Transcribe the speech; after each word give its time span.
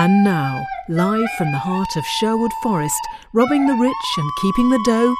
And 0.00 0.22
now, 0.22 0.64
live 0.88 1.28
from 1.36 1.50
the 1.50 1.58
heart 1.58 1.96
of 1.96 2.06
Sherwood 2.06 2.52
Forest, 2.62 3.00
robbing 3.32 3.66
the 3.66 3.74
rich 3.74 3.92
and 4.16 4.30
keeping 4.40 4.70
the 4.70 4.80
dough, 4.84 5.12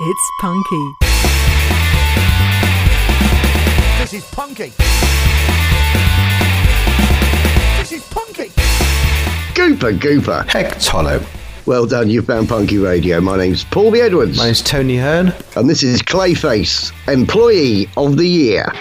it's 0.00 0.30
Punky. 0.40 0.92
This 4.00 4.14
is 4.14 4.24
Punky. 4.32 4.72
This 7.78 7.92
is 7.92 8.04
Punky. 8.10 8.48
Gooper, 9.54 9.96
Gooper. 9.96 10.48
Heck, 10.48 10.80
Tollo. 10.80 11.24
Well 11.66 11.86
done, 11.86 12.10
you've 12.10 12.26
found 12.26 12.48
Punky 12.48 12.78
Radio. 12.78 13.20
My 13.20 13.36
name's 13.36 13.62
Paul 13.62 13.92
B. 13.92 14.00
Edwards. 14.00 14.36
My 14.36 14.46
name's 14.46 14.62
Tony 14.62 14.96
Hearn. 14.96 15.32
And 15.54 15.70
this 15.70 15.84
is 15.84 16.02
Clayface, 16.02 16.90
Employee 17.06 17.88
of 17.96 18.16
the 18.16 18.26
Year. 18.26 18.72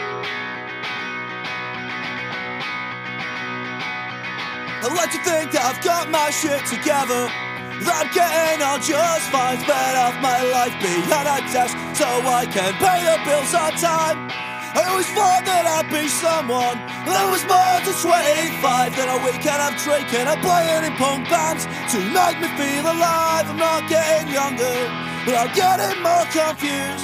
Just 8.88 9.28
fine. 9.30 9.60
Spent 9.60 9.98
off 10.00 10.16
my 10.24 10.40
life 10.56 10.76
behind 10.80 11.28
a 11.28 11.38
desk 11.52 11.76
so 11.92 12.08
I 12.08 12.48
can 12.48 12.72
pay 12.80 13.04
the 13.04 13.20
bills 13.28 13.52
on 13.52 13.72
time. 13.76 14.32
I 14.78 14.88
always 14.88 15.10
thought 15.12 15.44
that 15.44 15.68
I'd 15.68 15.92
be 15.92 16.08
someone 16.08 16.78
that 17.04 17.26
was 17.28 17.44
more 17.52 17.80
than 17.84 17.92
25 17.92 18.96
than 18.96 19.08
a 19.12 19.20
weekend 19.28 19.60
of 19.60 19.74
drinking 19.84 20.24
and 20.24 20.40
playing 20.40 20.84
in 20.88 20.94
punk 20.96 21.28
bands 21.28 21.68
to 21.92 22.00
make 22.00 22.40
me 22.40 22.48
feel 22.56 22.88
alive. 22.88 23.52
I'm 23.52 23.60
not 23.60 23.90
getting 23.92 24.32
younger, 24.32 24.80
but 25.28 25.36
I'm 25.36 25.52
getting 25.52 26.00
more 26.00 26.28
confused. 26.32 27.04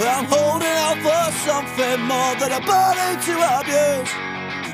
I'm 0.00 0.26
holding 0.26 0.76
out 0.82 0.98
for 1.04 1.24
something 1.46 1.98
more 2.10 2.34
than 2.40 2.56
a 2.56 2.62
body 2.64 3.10
to 3.22 3.34
abuse. 3.38 4.10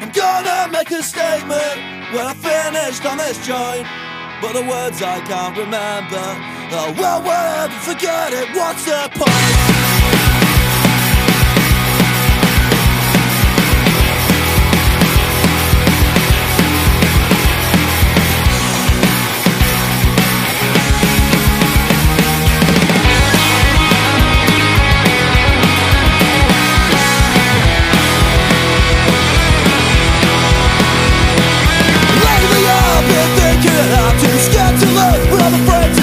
I'm 0.00 0.12
gonna 0.14 0.72
make 0.72 0.88
a 0.94 1.02
statement 1.02 1.76
when 2.14 2.24
I'm 2.30 2.38
finished 2.38 3.04
on 3.04 3.18
this 3.18 3.44
joint. 3.44 4.05
But 4.40 4.52
the 4.52 4.62
words 4.62 5.00
I 5.02 5.20
can't 5.20 5.56
remember. 5.56 6.26
Oh, 6.72 6.94
well, 6.98 7.22
whatever, 7.22 7.72
forget 7.80 8.32
it, 8.32 8.54
what's 8.54 8.84
the 8.84 9.08
point? 9.14 9.65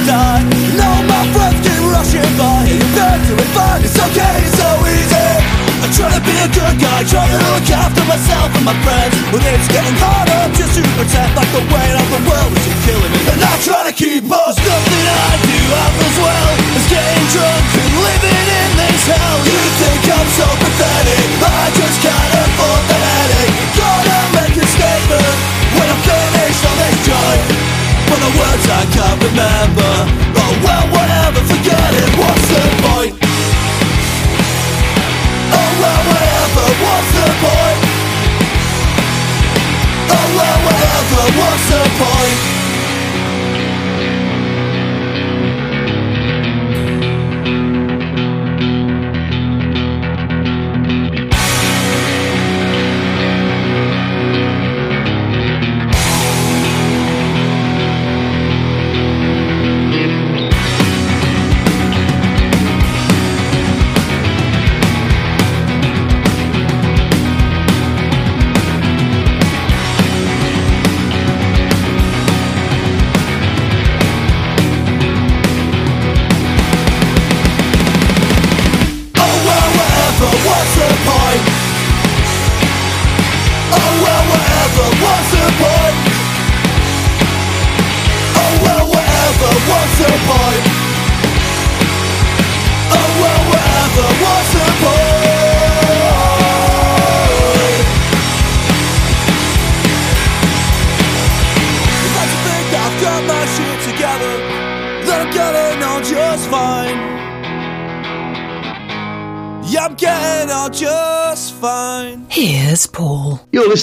Die. 0.03 0.43
No, 0.75 0.89
my 1.07 1.23
friends 1.31 1.63
rushing 1.79 2.27
by, 2.35 2.67
and 2.67 3.23
you're 3.23 3.39
to 3.39 3.47
find 3.55 3.79
it's 3.85 3.95
okay, 3.95 4.35
it's 4.43 4.59
so 4.59 4.67
easy. 4.83 5.29
I'm 5.79 5.91
trying 5.95 6.15
to 6.15 6.23
be 6.27 6.35
a 6.43 6.49
good 6.51 6.75
guy, 6.75 7.07
trying 7.07 7.31
to 7.31 7.39
look 7.39 7.67
after 7.71 8.03
myself 8.03 8.51
and 8.51 8.65
my 8.67 8.75
friends, 8.83 9.15
but 9.31 9.39
it's 9.47 9.67
getting 9.71 9.95
harder 9.99 10.43
just 10.59 10.75
to 10.75 10.83
pretend 10.99 11.31
like 11.39 11.51
the 11.55 11.63
weight 11.71 11.95
of 11.95 12.07
the 12.11 12.21
world 12.27 12.51
is 12.51 12.67
killing 12.83 13.11
me. 13.15 13.19
And 13.31 13.39
I'm 13.47 13.61
trying 13.63 13.87
to 13.87 13.95
keep 13.95 14.27
us. 14.27 14.55
Nothing 14.59 15.05
I 15.07 15.31
do 15.43 15.59
half 15.71 15.95
as 16.03 16.15
well 16.19 16.51
as 16.75 16.83
getting 16.91 17.25
drunk 17.31 17.63
and 17.79 17.91
living 18.03 18.47
in 18.59 18.69
this 18.79 19.03
hell. 19.07 19.39
You 19.47 19.59
think 19.79 20.03
I'm 20.07 20.29
so 20.35 20.47
pathetic? 20.67 21.27
I 21.43 21.67
words 28.37 28.65
I 28.69 28.83
can't 28.95 29.19
remember. 29.23 29.91
Oh 30.37 30.53
well, 30.63 30.92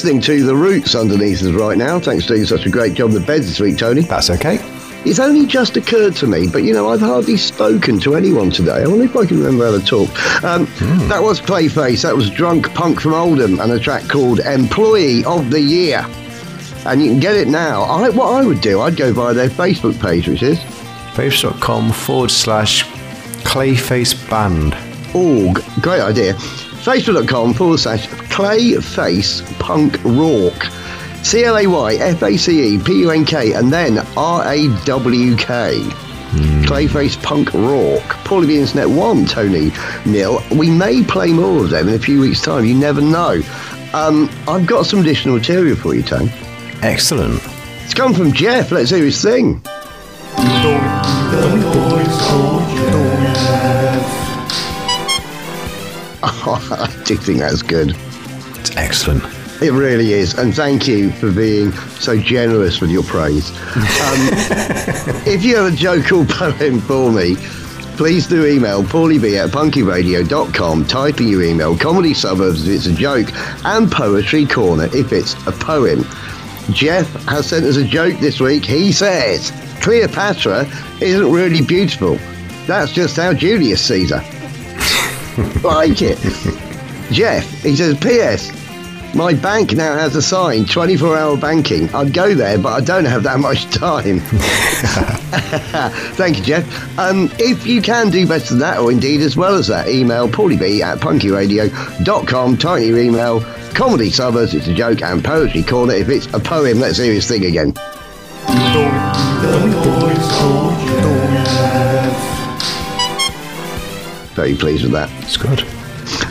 listening 0.02 0.22
to 0.22 0.42
The 0.44 0.56
Roots 0.56 0.94
underneath 0.94 1.42
us 1.42 1.52
right 1.52 1.76
now. 1.76 2.00
Thanks 2.00 2.24
for 2.24 2.32
doing 2.32 2.46
such 2.46 2.64
a 2.64 2.70
great 2.70 2.94
job 2.94 3.10
the 3.10 3.20
beds 3.20 3.48
this 3.48 3.60
week, 3.60 3.76
Tony. 3.76 4.00
That's 4.00 4.30
okay. 4.30 4.58
It's 5.04 5.18
only 5.18 5.44
just 5.44 5.76
occurred 5.76 6.16
to 6.16 6.26
me, 6.26 6.46
but 6.48 6.62
you 6.62 6.72
know, 6.72 6.88
I've 6.88 7.00
hardly 7.00 7.36
spoken 7.36 8.00
to 8.00 8.14
anyone 8.14 8.50
today. 8.50 8.82
I 8.82 8.86
wonder 8.86 9.04
if 9.04 9.14
I 9.14 9.26
can 9.26 9.36
remember 9.36 9.66
how 9.70 9.78
to 9.78 9.84
talk. 9.84 10.08
Um, 10.42 10.64
That 11.10 11.22
was 11.22 11.38
Clayface. 11.38 12.00
That 12.02 12.16
was 12.16 12.30
Drunk 12.30 12.72
Punk 12.72 12.98
from 13.02 13.12
Oldham 13.12 13.60
and 13.60 13.72
a 13.72 13.78
track 13.78 14.08
called 14.08 14.40
Employee 14.40 15.22
of 15.26 15.50
the 15.50 15.60
Year. 15.60 16.02
And 16.86 17.02
you 17.02 17.10
can 17.10 17.20
get 17.20 17.36
it 17.36 17.48
now. 17.48 17.82
I, 17.82 18.08
what 18.08 18.32
I 18.42 18.46
would 18.46 18.62
do, 18.62 18.80
I'd 18.80 18.96
go 18.96 19.12
via 19.12 19.34
their 19.34 19.50
Facebook 19.50 20.00
page, 20.00 20.28
which 20.28 20.42
is 20.42 20.58
Facebook.com 21.12 21.92
forward 21.92 22.30
slash 22.30 22.84
Clayface 23.44 24.14
Band. 24.30 24.74
org. 25.14 25.62
Great 25.82 26.00
idea. 26.00 26.38
Facebook.com 26.84 27.54
forward 27.54 27.78
slash 27.78 28.06
Clayface 28.08 29.42
Punk 29.58 29.98
Rock. 30.04 30.64
C 31.22 31.44
L 31.44 31.58
A 31.58 31.66
Y 31.66 31.94
F 31.94 32.22
A 32.22 32.36
C 32.36 32.74
E 32.74 32.78
P 32.82 33.00
U 33.00 33.10
N 33.10 33.24
K 33.24 33.52
and 33.52 33.72
then 33.72 33.98
R 34.16 34.46
A 34.46 34.68
W 34.84 35.36
K. 35.36 35.78
Clayface 36.64 37.20
Punk 37.22 37.52
Rock. 37.52 38.02
Paulie 38.24 38.46
the 38.46 38.58
Internet 38.58 38.88
1, 38.90 39.26
Tony 39.26 39.72
Neil. 40.06 40.40
We 40.56 40.70
may 40.70 41.02
play 41.02 41.32
more 41.32 41.64
of 41.64 41.70
them 41.70 41.88
in 41.88 41.94
a 41.94 41.98
few 41.98 42.20
weeks' 42.20 42.40
time. 42.40 42.64
You 42.64 42.74
never 42.74 43.00
know. 43.00 43.42
Um, 43.92 44.30
I've 44.46 44.66
got 44.66 44.86
some 44.86 45.00
additional 45.00 45.36
material 45.36 45.76
for 45.76 45.94
you, 45.94 46.02
Tony. 46.02 46.32
Excellent. 46.82 47.42
It's 47.84 47.94
come 47.94 48.14
from 48.14 48.32
Jeff. 48.32 48.70
Let's 48.70 48.90
hear 48.90 49.04
his 49.04 49.20
thing. 49.20 49.60
I 56.54 57.02
do 57.04 57.16
think 57.16 57.38
that's 57.38 57.62
good. 57.62 57.94
It's 58.58 58.76
excellent. 58.76 59.22
It 59.62 59.72
really 59.72 60.14
is, 60.14 60.38
and 60.38 60.54
thank 60.54 60.88
you 60.88 61.10
for 61.12 61.30
being 61.30 61.72
so 62.00 62.18
generous 62.18 62.80
with 62.80 62.90
your 62.90 63.02
praise. 63.02 63.50
Um, 63.50 63.76
if 65.26 65.44
you 65.44 65.56
have 65.56 65.70
a 65.72 65.76
joke 65.76 66.10
or 66.12 66.24
poem 66.24 66.80
for 66.80 67.12
me, 67.12 67.36
please 67.98 68.26
do 68.26 68.46
email 68.46 68.82
paulieb 68.82 69.24
at 69.36 69.50
punkyradio.com, 69.50 70.86
type 70.86 71.20
in 71.20 71.28
your 71.28 71.42
email, 71.42 71.76
comedy 71.76 72.14
suburbs 72.14 72.66
if 72.66 72.74
it's 72.74 72.86
a 72.86 72.94
joke, 72.94 73.28
and 73.66 73.92
poetry 73.92 74.46
corner 74.46 74.88
if 74.94 75.12
it's 75.12 75.34
a 75.46 75.52
poem. 75.52 76.06
Jeff 76.72 77.06
has 77.26 77.50
sent 77.50 77.66
us 77.66 77.76
a 77.76 77.84
joke 77.84 78.18
this 78.20 78.40
week. 78.40 78.64
He 78.64 78.92
says, 78.92 79.52
Cleopatra 79.82 80.66
isn't 81.02 81.30
really 81.30 81.60
beautiful. 81.60 82.18
That's 82.66 82.92
just 82.92 83.16
how 83.16 83.34
Julius 83.34 83.84
Caesar. 83.86 84.22
like 85.62 86.02
it. 86.02 86.18
Jeff, 87.12 87.62
he 87.62 87.74
says, 87.76 87.98
P.S. 87.98 88.52
My 89.14 89.34
bank 89.34 89.74
now 89.74 89.96
has 89.96 90.14
a 90.14 90.22
sign 90.22 90.64
24 90.64 91.16
hour 91.16 91.36
banking. 91.36 91.92
I'd 91.92 92.12
go 92.14 92.32
there, 92.32 92.58
but 92.58 92.80
I 92.80 92.80
don't 92.80 93.04
have 93.04 93.24
that 93.24 93.40
much 93.40 93.64
time. 93.70 94.20
Thank 96.14 96.38
you, 96.38 96.44
Jeff. 96.44 96.98
Um, 96.98 97.28
if 97.38 97.66
you 97.66 97.82
can 97.82 98.10
do 98.10 98.26
better 98.26 98.50
than 98.50 98.60
that, 98.60 98.78
or 98.78 98.92
indeed 98.92 99.20
as 99.20 99.36
well 99.36 99.56
as 99.56 99.66
that, 99.66 99.88
email 99.88 100.28
paulieb 100.28 100.80
at 100.80 100.98
punkyradio.com. 100.98 102.56
Tiny 102.58 102.86
your 102.86 102.98
email. 102.98 103.40
Comedy 103.74 104.10
suburbs, 104.10 104.54
it's 104.54 104.68
a 104.68 104.74
joke, 104.74 105.02
and 105.02 105.24
poetry 105.24 105.62
corner 105.62 105.94
if 105.94 106.08
it's 106.08 106.26
a 106.32 106.38
poem. 106.38 106.78
Let's 106.78 106.98
hear 106.98 107.12
this 107.12 107.26
thing 107.28 107.44
again. 107.44 107.74
Very 114.40 114.54
pleased 114.54 114.84
with 114.84 114.92
that. 114.92 115.10
It's 115.22 115.36
good. 115.36 115.62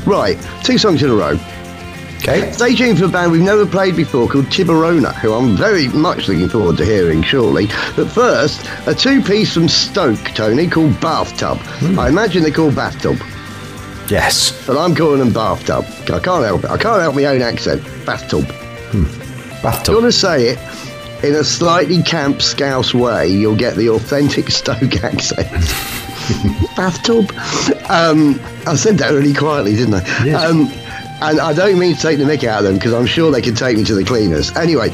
Right, 0.08 0.36
two 0.64 0.80
songs 0.80 1.04
in 1.04 1.12
a 1.12 1.14
row. 1.14 1.38
Okay. 2.18 2.52
Stay 2.52 2.74
tuned 2.74 2.98
for 2.98 3.06
a 3.06 3.08
band 3.08 3.32
we've 3.32 3.44
never 3.44 3.68
played 3.68 3.96
before 3.96 4.28
called 4.28 4.46
Tiburona, 4.46 5.14
who 5.14 5.32
I'm 5.32 5.56
very 5.56 5.90
much 5.90 6.28
looking 6.28 6.50
forward 6.50 6.78
to 6.78 6.86
hearing 6.86 7.22
shortly. 7.22 7.68
But 7.96 8.08
first, 8.10 8.68
a 8.88 8.96
two 8.96 9.22
piece 9.22 9.54
from 9.54 9.68
Stoke, 9.68 10.18
Tony, 10.34 10.68
called 10.68 11.00
Bathtub. 11.00 11.60
Hmm. 11.60 12.00
I 12.00 12.08
imagine 12.10 12.42
they're 12.42 12.52
called 12.52 12.76
Bathtub, 12.76 13.18
Yes. 14.10 14.66
but 14.66 14.76
I'm 14.76 14.96
calling 14.96 15.20
them 15.20 15.32
Bathtub. 15.32 15.86
I 16.12 16.20
can't 16.20 16.44
help 16.44 16.64
it. 16.64 16.72
I 16.72 16.78
can't 16.80 17.00
help 17.04 17.14
my 17.14 17.26
own 17.26 17.44
accent. 17.44 17.84
Bathtub. 18.08 18.46
Hmm. 18.90 19.04
Bathtub. 19.62 19.94
You 19.94 20.02
want 20.02 20.12
to 20.12 20.20
say 20.20 20.48
it 20.48 21.24
in 21.24 21.36
a 21.36 21.44
slightly 21.44 22.02
camp 22.02 22.42
scouse 22.42 22.92
way, 22.92 23.28
you'll 23.28 23.56
get 23.56 23.76
the 23.76 23.90
authentic 23.90 24.50
Stoke 24.60 25.04
accent. 25.04 25.48
Bathtub. 26.76 27.32
Um, 27.90 28.40
I 28.68 28.76
said 28.76 28.98
that 29.00 29.12
really 29.12 29.34
quietly, 29.34 29.76
didn't 29.76 29.96
I? 29.96 30.04
Yes. 30.26 30.50
Um, 30.50 30.68
and 31.22 31.40
I 31.40 31.54
don't 31.54 31.78
mean 31.80 31.96
to 31.96 32.02
take 32.02 32.18
the 32.18 32.24
mick 32.24 32.44
out 32.46 32.60
of 32.60 32.66
them 32.66 32.76
because 32.76 32.94
I'm 32.94 33.06
sure 33.06 33.30
they 33.32 33.42
can 33.42 33.56
take 33.56 33.78
me 33.78 33.84
to 33.86 33.96
the 33.96 34.04
cleaners. 34.06 34.56
Anyway, 34.56 34.90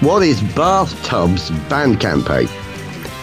what 0.00 0.22
is 0.22 0.42
Bathtub's 0.42 1.50
Bandcamp 1.68 2.26
page? 2.26 2.48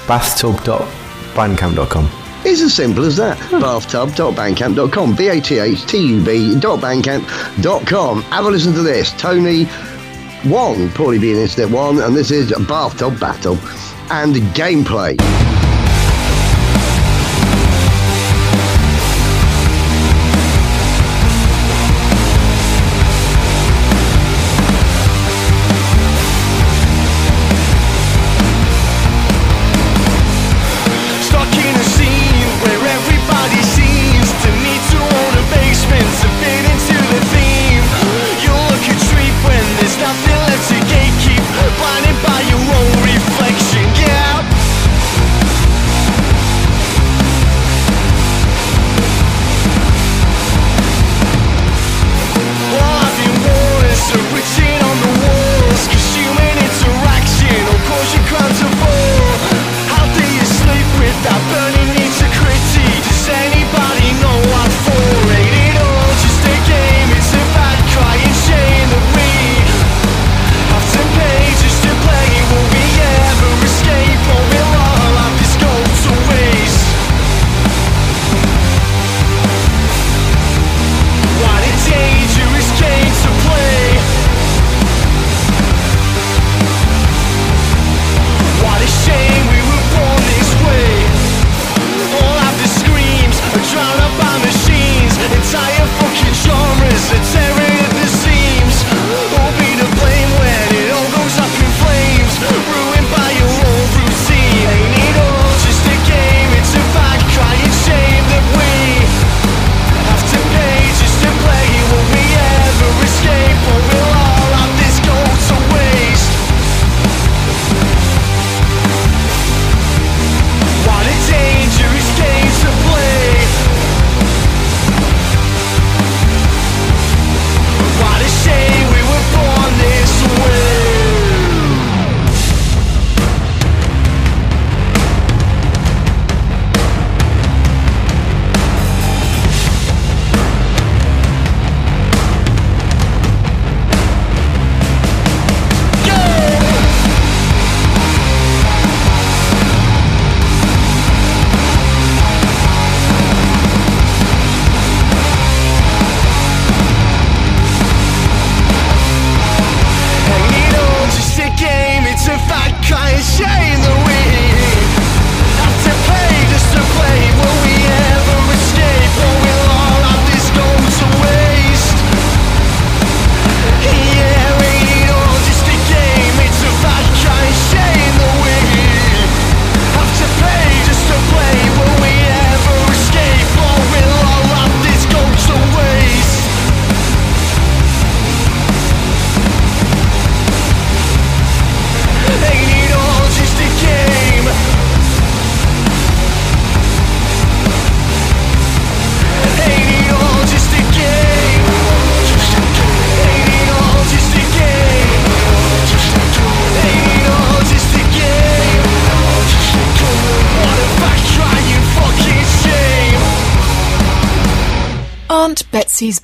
Bathtub.bandcamp.com. 0.07 2.09
It's 2.44 2.62
as 2.62 2.74
simple 2.74 3.06
as 3.06 3.18
that. 3.18 3.38
Bathtub.bandcamp.com. 3.51 5.15
B 5.15 5.27
A 5.27 5.39
T 5.39 5.59
H 5.59 5.86
T 5.86 5.97
U 6.00 6.24
B 6.25 6.59
dot 6.59 6.80
bandcamp.com. 6.80 8.21
Have 8.24 8.45
a 8.45 8.50
listen 8.50 8.74
to 8.74 8.81
this. 8.81 9.12
Tony 9.12 9.65
one, 10.45 10.89
Paulie 10.89 11.21
being 11.21 11.39
in 11.39 11.47
step 11.47 11.69
one, 11.69 12.00
and 12.00 12.15
this 12.15 12.31
is 12.31 12.51
Bathtub 12.68 13.19
Battle 13.19 13.59
and 14.09 14.36
gameplay. 14.56 15.15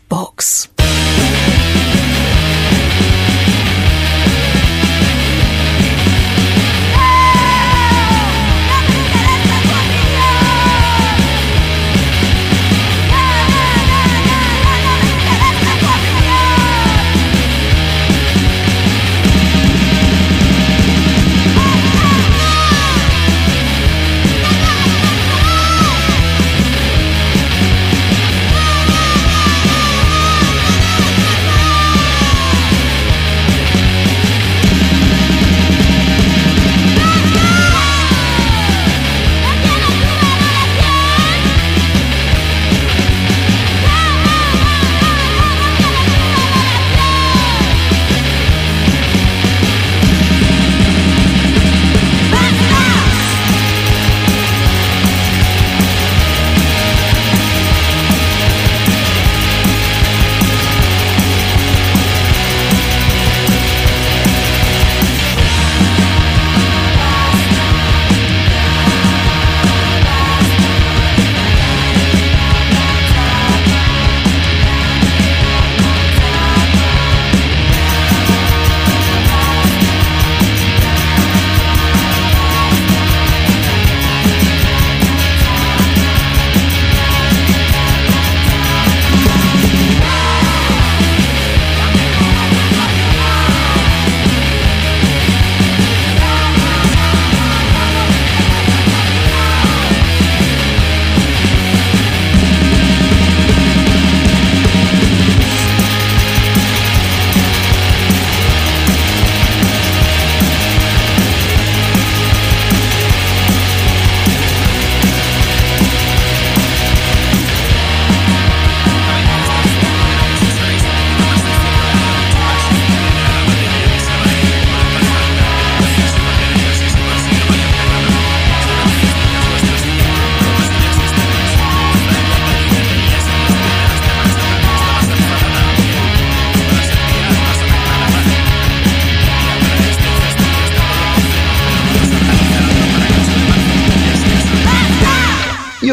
Box. 0.10 0.68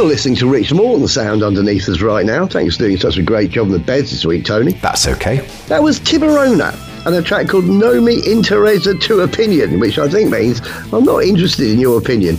You're 0.04 0.10
listening 0.10 0.36
to 0.36 0.46
Rich 0.46 0.70
Morton 0.74 1.08
sound 1.08 1.42
underneath 1.42 1.88
us 1.88 2.02
right 2.02 2.26
now. 2.26 2.46
Thanks 2.46 2.76
for 2.76 2.82
doing 2.82 2.98
such 2.98 3.16
a 3.16 3.22
great 3.22 3.48
job 3.48 3.68
on 3.68 3.72
the 3.72 3.78
beds 3.78 4.10
this 4.10 4.26
week, 4.26 4.44
Tony. 4.44 4.72
That's 4.72 5.08
okay. 5.08 5.38
That 5.68 5.82
was 5.82 5.98
Tiburona 5.98 6.76
and 7.06 7.14
a 7.14 7.22
track 7.22 7.48
called 7.48 7.64
No 7.64 8.02
Me 8.02 8.20
Interesa 8.20 9.00
Tu 9.00 9.20
Opinion, 9.20 9.80
which 9.80 9.98
I 9.98 10.06
think 10.06 10.30
means 10.30 10.60
I'm 10.92 11.04
not 11.04 11.24
interested 11.24 11.70
in 11.70 11.78
your 11.78 11.98
opinion. 11.98 12.36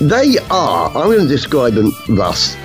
They 0.00 0.38
are, 0.50 0.88
I'm 0.88 1.10
going 1.10 1.20
to 1.20 1.28
describe 1.28 1.74
them 1.74 1.92
thus. 2.08 2.56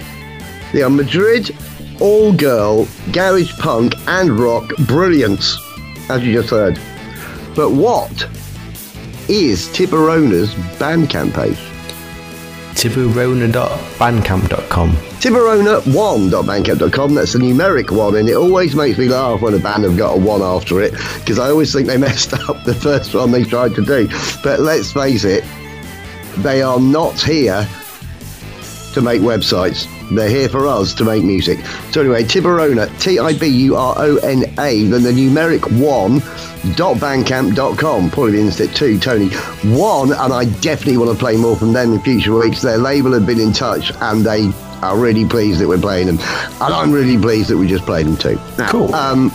They 0.71 0.83
are 0.83 0.89
Madrid, 0.89 1.53
all 1.99 2.31
girl, 2.31 2.87
garage 3.11 3.51
punk 3.59 3.93
and 4.07 4.39
rock 4.39 4.71
brilliance, 4.87 5.57
as 6.09 6.23
you 6.23 6.31
just 6.31 6.49
heard. 6.49 6.79
But 7.57 7.71
what 7.71 8.23
is 9.27 9.67
Tiburona's 9.67 10.53
Bandcamp 10.79 11.33
page? 11.33 11.72
Tiburona.bandcamp.com. 12.83 14.91
Tiburona1.bandcamp.com, 14.91 17.15
that's 17.15 17.31
the 17.31 17.39
numeric 17.39 17.91
one, 17.91 18.17
and 18.17 18.27
it 18.27 18.35
always 18.35 18.75
makes 18.75 18.97
me 18.97 19.07
laugh 19.07 19.41
when 19.41 19.53
a 19.53 19.59
band 19.59 19.85
have 19.85 19.95
got 19.95 20.17
a 20.17 20.19
one 20.19 20.41
after 20.41 20.81
it, 20.81 20.91
because 21.19 21.39
I 21.39 21.49
always 21.49 21.71
think 21.71 21.87
they 21.87 21.95
messed 22.09 22.33
up 22.33 22.61
the 22.65 22.75
first 22.75 23.15
one 23.15 23.31
they 23.31 23.45
tried 23.45 23.73
to 23.75 23.85
do. 23.85 24.09
But 24.43 24.59
let's 24.59 24.91
face 24.91 25.23
it, 25.23 25.45
they 26.39 26.61
are 26.61 26.77
not 26.77 27.21
here 27.21 27.65
to 28.93 29.01
make 29.01 29.21
websites. 29.21 29.87
They're 30.13 30.27
here 30.27 30.49
for 30.49 30.67
us 30.67 30.93
to 30.95 31.05
make 31.05 31.23
music. 31.23 31.59
So 31.91 32.01
anyway, 32.01 32.25
Tiburona, 32.25 32.89
T-I-B-U-R-O-N-A, 32.99 34.83
then 34.83 35.03
the 35.03 35.11
numeric 35.11 35.71
one 35.79 36.21
dot 36.75 36.97
bandcamp.com. 36.97 38.09
Probably 38.09 38.31
the 38.33 38.39
internet 38.39 38.75
too, 38.75 38.97
Tony. 38.99 39.29
One, 39.75 40.11
and 40.13 40.33
I 40.33 40.45
definitely 40.61 40.97
want 40.97 41.11
to 41.11 41.17
play 41.17 41.35
more 41.37 41.55
from 41.55 41.73
them 41.73 41.93
in 41.93 42.01
future 42.01 42.33
weeks. 42.37 42.61
Their 42.61 42.77
label 42.77 43.13
have 43.13 43.25
been 43.25 43.39
in 43.39 43.51
touch 43.53 43.91
and 44.01 44.25
they 44.25 44.51
are 44.81 44.97
really 44.97 45.25
pleased 45.25 45.59
that 45.59 45.67
we're 45.67 45.77
playing 45.79 46.07
them. 46.07 46.19
And 46.19 46.73
I'm 46.73 46.91
really 46.91 47.17
pleased 47.17 47.49
that 47.49 47.57
we 47.57 47.67
just 47.67 47.85
played 47.85 48.05
them 48.05 48.17
too. 48.17 48.35
Now, 48.57 48.69
Cool. 48.69 48.93
Um, 48.93 49.29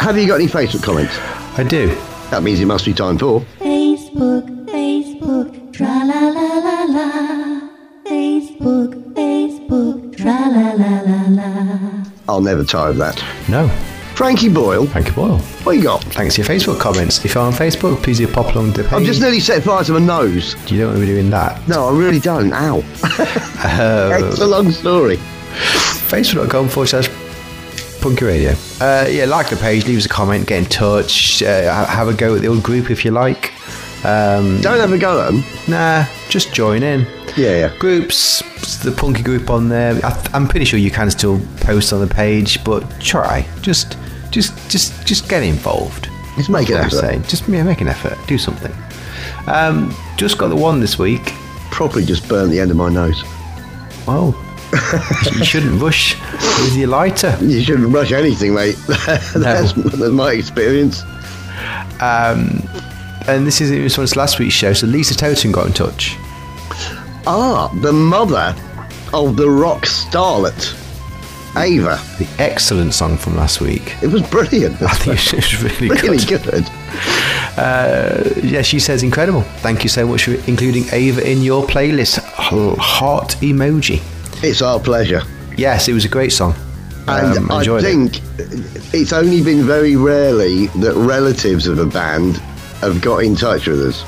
have 0.00 0.16
you 0.18 0.26
got 0.26 0.36
any 0.36 0.46
Facebook 0.46 0.82
comments? 0.82 1.16
I 1.58 1.62
do. 1.64 1.88
That 2.30 2.42
means 2.42 2.60
it 2.60 2.66
must 2.66 2.84
be 2.84 2.92
time 2.92 3.18
for. 3.18 3.40
Facebook, 3.60 4.46
Facebook, 4.66 5.72
tra 5.72 5.86
la 5.86 6.28
la 6.28 6.58
la 6.58 6.84
la. 6.84 7.60
Facebook, 8.06 9.14
Facebook, 9.14 10.16
tra 10.16 10.48
la 10.48 10.72
la 10.72 11.00
la 11.02 11.22
la. 11.28 12.04
I'll 12.28 12.40
never 12.40 12.64
tire 12.64 12.90
of 12.90 12.96
that. 12.98 13.22
No. 13.48 13.68
Frankie 14.16 14.48
Boyle, 14.48 14.86
Frankie 14.86 15.10
Boyle. 15.12 15.38
what 15.64 15.72
you 15.72 15.82
got? 15.82 16.02
Thanks 16.04 16.36
for 16.36 16.40
your 16.40 16.48
Facebook 16.48 16.80
comments. 16.80 17.22
If 17.24 17.34
you're 17.34 17.44
on 17.44 17.52
Facebook, 17.52 18.02
please 18.02 18.16
do 18.18 18.26
pop 18.26 18.54
along 18.54 18.72
to 18.72 18.82
the 18.82 18.88
page. 18.88 19.00
I've 19.00 19.04
just 19.06 19.20
nearly 19.20 19.40
set 19.40 19.62
fire 19.62 19.84
to 19.84 19.92
my 19.92 19.98
nose. 19.98 20.54
Do 20.66 20.74
you 20.74 20.80
don't 20.80 20.94
want 20.94 21.00
to 21.00 21.06
be 21.06 21.12
doing 21.12 21.28
that. 21.30 21.68
No, 21.68 21.88
I 21.88 21.92
really 21.98 22.18
don't. 22.18 22.50
Ow. 22.52 22.78
it's 23.04 24.40
a 24.40 24.46
long 24.46 24.70
story. 24.70 25.16
Facebook.com 26.08 26.68
forward 26.68 26.86
slash 26.88 27.08
Punky 28.00 28.24
Radio. 28.24 28.52
Uh, 28.80 29.06
yeah, 29.10 29.26
like 29.26 29.50
the 29.50 29.56
page, 29.56 29.86
leave 29.86 29.98
us 29.98 30.06
a 30.06 30.08
comment, 30.08 30.46
get 30.46 30.58
in 30.58 30.64
touch, 30.64 31.42
uh, 31.42 31.84
have 31.86 32.08
a 32.08 32.14
go 32.14 32.36
at 32.36 32.40
the 32.40 32.48
old 32.48 32.62
group 32.62 32.90
if 32.90 33.04
you 33.04 33.10
like. 33.10 33.52
Um, 34.04 34.60
Don't 34.60 34.78
have 34.78 34.92
a 34.92 34.98
go 34.98 35.20
at 35.20 35.32
them. 35.32 35.42
nah, 35.68 36.06
just 36.28 36.54
join 36.54 36.82
in. 36.82 37.00
Yeah, 37.36 37.56
yeah. 37.68 37.76
Groups, 37.78 38.40
the 38.82 38.92
Punky 38.92 39.22
group 39.22 39.50
on 39.50 39.68
there. 39.68 39.94
I 40.04 40.30
I'm 40.32 40.46
pretty 40.46 40.64
sure 40.64 40.78
you 40.78 40.90
can 40.90 41.10
still 41.10 41.40
post 41.60 41.92
on 41.92 42.00
the 42.00 42.06
page, 42.06 42.62
but 42.64 42.88
try. 43.00 43.46
Just, 43.60 43.98
just, 44.30 44.52
just, 44.70 45.06
just 45.06 45.28
get 45.28 45.42
involved. 45.42 46.08
Just 46.36 46.50
make 46.50 46.68
an 46.68 46.74
That's 46.74 46.94
what 46.94 47.04
I'm 47.04 47.08
effort. 47.10 47.12
saying. 47.14 47.22
Just 47.24 47.48
yeah, 47.48 47.62
make 47.62 47.80
an 47.80 47.88
effort. 47.88 48.18
Do 48.26 48.36
something. 48.38 48.72
Um, 49.46 49.94
just 50.16 50.36
got 50.38 50.48
the 50.48 50.56
one 50.56 50.80
this 50.80 50.98
week. 50.98 51.32
Probably 51.70 52.04
just 52.04 52.28
burnt 52.28 52.50
the 52.50 52.60
end 52.60 52.70
of 52.70 52.76
my 52.76 52.88
nose. 52.90 53.22
Well, 54.06 54.34
you 55.34 55.44
shouldn't 55.44 55.80
rush 55.80 56.16
with 56.60 56.76
your 56.76 56.88
lighter. 56.88 57.36
You 57.42 57.62
shouldn't 57.62 57.88
rush 57.92 58.12
anything, 58.12 58.54
mate. 58.54 58.76
that's, 58.86 59.72
that's 59.72 60.12
my 60.12 60.32
experience. 60.32 61.02
Um, 62.00 62.62
And 63.28 63.46
this 63.46 63.60
is 63.60 63.70
in 63.70 63.82
response 63.82 64.12
to 64.12 64.18
last 64.18 64.38
week's 64.38 64.54
show. 64.54 64.72
So 64.72 64.86
Lisa 64.86 65.14
Toton 65.16 65.52
got 65.52 65.66
in 65.66 65.72
touch. 65.72 66.16
Ah, 67.26 67.68
the 67.80 67.92
mother 67.92 68.54
of 69.12 69.36
the 69.36 69.48
rock 69.50 69.82
starlet, 69.86 70.74
Ava. 71.56 71.98
The 72.18 72.26
excellent 72.38 72.94
song 72.94 73.16
from 73.16 73.36
last 73.36 73.60
week. 73.60 73.94
It 74.02 74.08
was 74.08 74.22
brilliant. 74.22 74.80
I 74.82 74.94
think 74.94 75.18
it 75.32 75.36
was 75.36 75.62
really, 75.62 75.88
really 75.88 76.18
good. 76.24 76.42
good. 76.42 76.68
Uh, 77.58 78.22
yeah, 78.42 78.62
she 78.62 78.78
says 78.78 79.02
incredible. 79.02 79.42
Thank 79.62 79.82
you 79.82 79.88
so 79.88 80.06
much 80.06 80.24
for 80.24 80.32
including 80.48 80.84
Ava 80.92 81.28
in 81.28 81.42
your 81.42 81.64
playlist. 81.66 82.18
Heart 82.22 83.36
emoji. 83.40 84.02
It's 84.44 84.60
our 84.62 84.78
pleasure. 84.78 85.22
Yes, 85.56 85.88
it 85.88 85.94
was 85.94 86.04
a 86.04 86.08
great 86.08 86.32
song. 86.32 86.54
And 87.08 87.38
Um, 87.38 87.50
I 87.50 87.58
enjoyed 87.58 87.84
it. 87.84 87.86
think 87.86 88.94
it's 88.94 89.12
only 89.12 89.42
been 89.42 89.64
very 89.64 89.96
rarely 89.96 90.66
that 90.82 90.94
relatives 90.96 91.66
of 91.66 91.78
a 91.78 91.86
band 91.86 92.36
have 92.80 93.00
got 93.00 93.18
in 93.18 93.34
touch 93.36 93.66
with 93.66 93.80
us. 93.80 94.04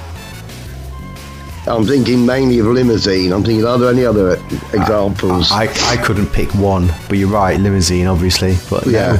I'm 1.68 1.84
thinking 1.84 2.24
mainly 2.24 2.58
of 2.58 2.66
Limousine. 2.66 3.32
I'm 3.32 3.44
thinking, 3.44 3.64
are 3.64 3.78
there 3.78 3.90
any 3.90 4.04
other 4.04 4.32
examples? 4.72 5.52
I, 5.52 5.68
I 5.90 5.96
couldn't 6.02 6.28
pick 6.28 6.54
one, 6.54 6.88
but 7.08 7.18
you're 7.18 7.28
right, 7.28 7.58
limousine, 7.60 8.06
obviously. 8.06 8.56
But 8.70 8.86
no. 8.86 8.92
yeah. 8.92 9.12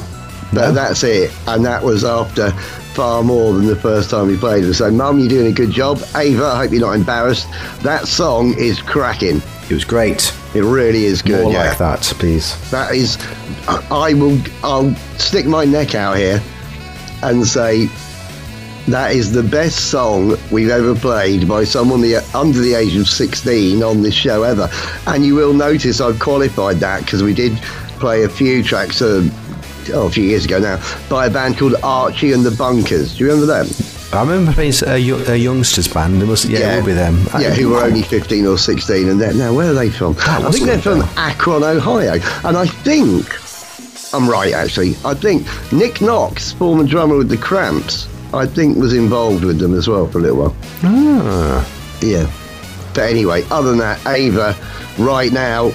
No. 0.52 0.62
But 0.62 0.72
that's 0.72 1.04
it. 1.04 1.30
And 1.46 1.64
that 1.66 1.82
was 1.82 2.04
after 2.04 2.50
far 2.98 3.22
more 3.22 3.52
than 3.52 3.66
the 3.66 3.76
first 3.76 4.10
time 4.10 4.28
we 4.28 4.36
played 4.36 4.64
it. 4.64 4.74
So, 4.74 4.90
Mum, 4.90 5.18
you're 5.18 5.28
doing 5.28 5.46
a 5.46 5.52
good 5.52 5.70
job. 5.70 6.00
Ava, 6.16 6.46
I 6.46 6.56
hope 6.56 6.72
you're 6.72 6.80
not 6.80 6.94
embarrassed. 6.94 7.46
That 7.82 8.08
song 8.08 8.54
is 8.58 8.80
cracking. 8.80 9.42
it 9.68 9.74
was 9.74 9.84
great. 9.84 10.34
It 10.54 10.62
really 10.62 11.04
is 11.04 11.20
good. 11.20 11.44
More 11.44 11.52
yeah. 11.52 11.68
like 11.68 11.78
that, 11.78 12.00
please. 12.18 12.70
That 12.70 12.94
is, 12.94 13.18
I 13.68 13.86
I 13.90 14.14
will, 14.14 14.40
I'll 14.64 14.94
stick 15.18 15.44
my 15.44 15.64
neck 15.66 15.94
out 15.94 16.16
here 16.16 16.42
and 17.22 17.46
say 17.46 17.88
that 18.92 19.12
is 19.12 19.32
the 19.32 19.42
best 19.42 19.90
song 19.90 20.36
we've 20.50 20.70
ever 20.70 20.94
played 20.94 21.46
by 21.46 21.64
someone 21.64 22.00
the, 22.00 22.16
under 22.34 22.58
the 22.58 22.74
age 22.74 22.96
of 22.96 23.06
16 23.06 23.82
on 23.82 24.02
this 24.02 24.14
show 24.14 24.42
ever. 24.42 24.70
And 25.06 25.24
you 25.24 25.34
will 25.34 25.52
notice 25.52 26.00
I've 26.00 26.18
qualified 26.18 26.76
that 26.76 27.00
because 27.04 27.22
we 27.22 27.34
did 27.34 27.56
play 27.98 28.24
a 28.24 28.28
few 28.28 28.62
tracks 28.62 29.02
uh, 29.02 29.28
oh, 29.92 30.06
a 30.06 30.10
few 30.10 30.24
years 30.24 30.44
ago 30.44 30.58
now 30.58 30.82
by 31.08 31.26
a 31.26 31.30
band 31.30 31.58
called 31.58 31.74
Archie 31.82 32.32
and 32.32 32.44
the 32.44 32.50
Bunkers. 32.50 33.16
Do 33.16 33.24
you 33.24 33.30
remember 33.30 33.46
them? 33.46 33.66
I 34.10 34.22
remember 34.22 34.52
playing 34.52 34.72
a, 34.86 35.32
a 35.32 35.36
youngsters 35.36 35.86
band. 35.86 36.22
It 36.22 36.26
must, 36.26 36.46
yeah, 36.46 36.74
it 36.74 36.76
would 36.78 36.86
be 36.86 36.92
them. 36.94 37.26
Yeah, 37.38 37.50
who 37.50 37.70
were 37.70 37.84
only 37.84 38.02
15 38.02 38.46
or 38.46 38.56
16. 38.56 39.08
And 39.08 39.18
now, 39.38 39.52
where 39.52 39.70
are 39.70 39.74
they 39.74 39.90
from? 39.90 40.16
I 40.20 40.50
think 40.50 40.64
they're 40.64 40.80
from 40.80 41.02
Akron, 41.16 41.62
Ohio. 41.62 42.14
And 42.44 42.56
I 42.56 42.64
think, 42.64 43.26
I'm 44.14 44.26
right 44.26 44.54
actually, 44.54 44.96
I 45.04 45.12
think 45.12 45.46
Nick 45.72 46.00
Knox, 46.00 46.52
former 46.52 46.84
drummer 46.84 47.18
with 47.18 47.28
the 47.28 47.36
Cramps, 47.36 48.08
I 48.34 48.46
think 48.46 48.76
was 48.76 48.92
involved 48.92 49.44
with 49.44 49.58
them 49.58 49.74
as 49.74 49.88
well 49.88 50.06
for 50.06 50.18
a 50.18 50.22
little 50.22 50.38
while. 50.38 50.56
Ah, 50.82 51.66
Yeah. 52.00 52.30
But 52.94 53.10
anyway, 53.10 53.44
other 53.50 53.70
than 53.70 53.78
that, 53.78 54.04
Ava, 54.06 54.56
right 54.98 55.32
now, 55.32 55.66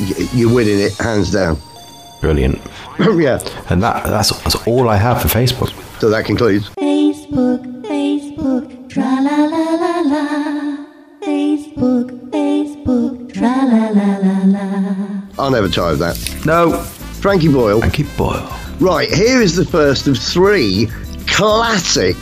y- 0.00 0.28
you're 0.32 0.52
winning 0.54 0.78
it, 0.80 0.94
hands 0.98 1.30
down. 1.32 1.58
brilliant. 2.20 2.58
yeah. 2.98 3.38
And 3.70 3.82
that 3.82 4.04
that's, 4.06 4.30
that's 4.42 4.54
all 4.66 4.88
I 4.88 4.96
have 4.96 5.20
for 5.22 5.28
Facebook. 5.28 5.72
So 6.00 6.08
that 6.10 6.24
concludes. 6.24 6.68
Facebook, 6.70 7.60
Facebook, 7.82 8.88
tra 8.88 9.02
la 9.02 9.36
la 9.44 9.74
la 9.74 10.00
la. 10.00 10.86
Facebook, 11.22 12.10
Facebook, 12.30 13.32
tra 13.34 13.48
la 13.66 13.88
la 13.90 14.16
la 14.18 14.38
la. 14.44 15.22
I'll 15.38 15.50
never 15.50 15.68
tire 15.68 15.92
of 15.92 15.98
that. 16.00 16.16
No. 16.46 16.72
Frankie 17.20 17.48
Boyle. 17.48 17.80
Thank 17.80 17.98
you, 17.98 18.06
Boyle. 18.16 18.48
Right, 18.80 19.08
here 19.12 19.40
is 19.40 19.56
the 19.56 19.64
first 19.64 20.06
of 20.06 20.16
three 20.18 20.88
classic, 21.28 22.16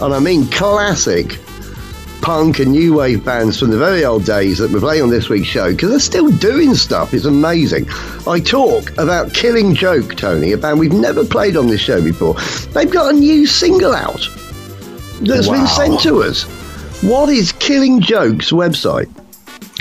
and 0.00 0.12
I 0.12 0.18
mean 0.18 0.46
classic, 0.50 1.38
punk 2.22 2.58
and 2.58 2.72
new 2.72 2.94
wave 2.94 3.24
bands 3.24 3.58
from 3.60 3.70
the 3.70 3.78
very 3.78 4.04
old 4.04 4.24
days 4.24 4.58
that 4.58 4.70
we're 4.70 4.80
playing 4.80 5.02
on 5.04 5.10
this 5.10 5.28
week's 5.28 5.48
show 5.48 5.70
because 5.70 5.90
they're 5.90 6.00
still 6.00 6.30
doing 6.30 6.74
stuff. 6.74 7.14
It's 7.14 7.24
amazing. 7.24 7.86
I 8.26 8.40
talk 8.40 8.90
about 8.98 9.32
Killing 9.32 9.74
Joke, 9.74 10.16
Tony, 10.16 10.52
a 10.52 10.58
band 10.58 10.80
we've 10.80 10.92
never 10.92 11.24
played 11.24 11.56
on 11.56 11.68
this 11.68 11.80
show 11.80 12.02
before. 12.02 12.34
They've 12.72 12.90
got 12.90 13.14
a 13.14 13.16
new 13.16 13.46
single 13.46 13.94
out 13.94 14.28
that's 15.20 15.48
been 15.48 15.66
sent 15.66 16.00
to 16.00 16.22
us. 16.22 16.42
What 17.02 17.28
is 17.28 17.52
Killing 17.52 18.00
Joke's 18.00 18.50
website? 18.50 19.08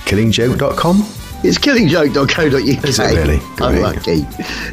Killingjoke.com? 0.06 1.25
It's 1.48 1.60
killingjoke.co.uk. 1.60 2.90
Is 2.90 2.98
it 2.98 3.16
really? 3.16 3.40
Unlucky. 3.60 4.26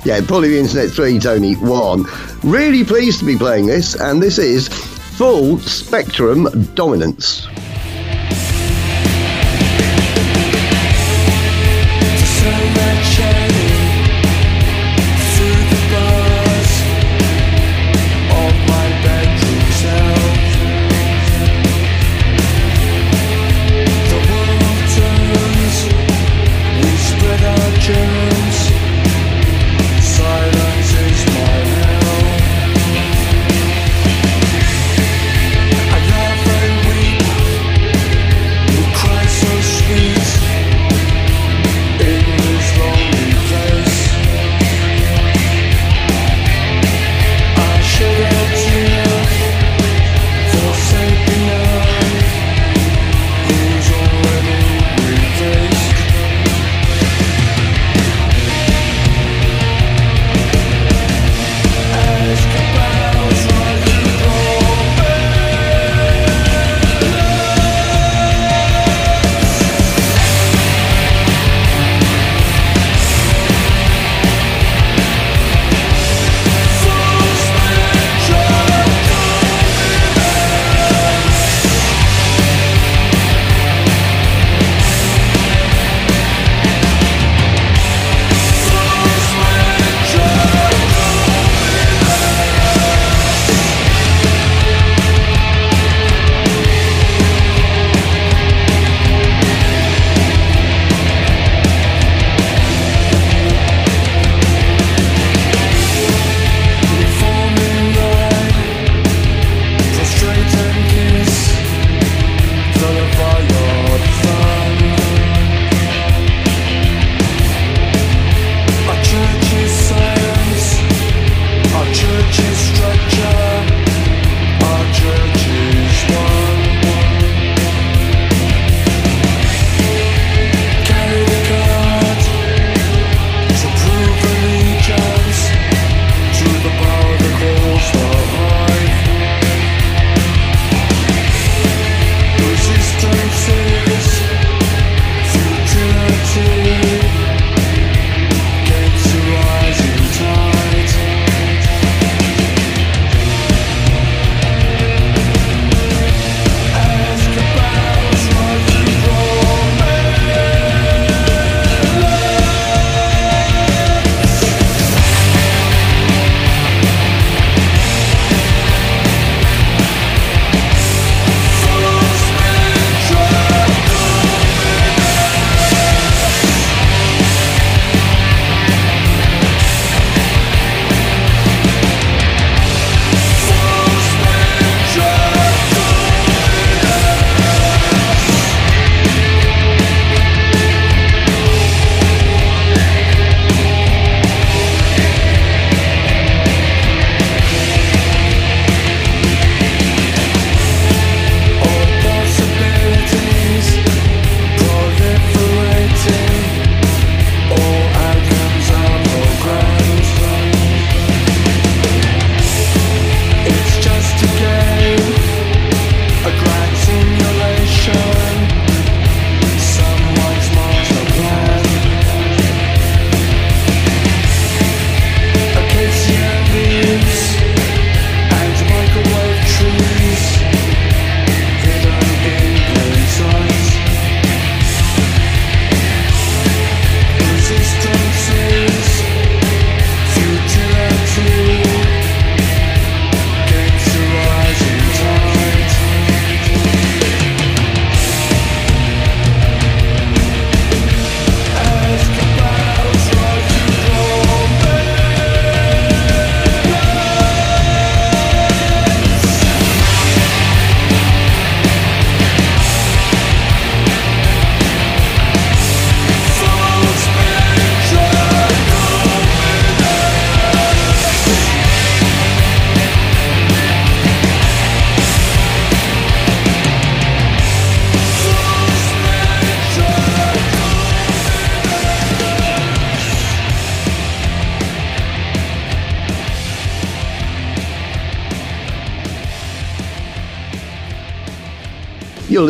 Yeah, 0.08 0.20
probably 0.26 0.48
the 0.50 0.60
Internet 0.60 0.90
3, 0.90 1.18
Tony, 1.18 1.52
1. 1.54 2.04
Really 2.44 2.82
pleased 2.82 3.18
to 3.18 3.26
be 3.26 3.36
playing 3.36 3.66
this, 3.66 3.94
and 3.94 4.22
this 4.22 4.38
is 4.38 4.68
Full 4.68 5.58
Spectrum 5.58 6.48
Dominance. 6.74 7.46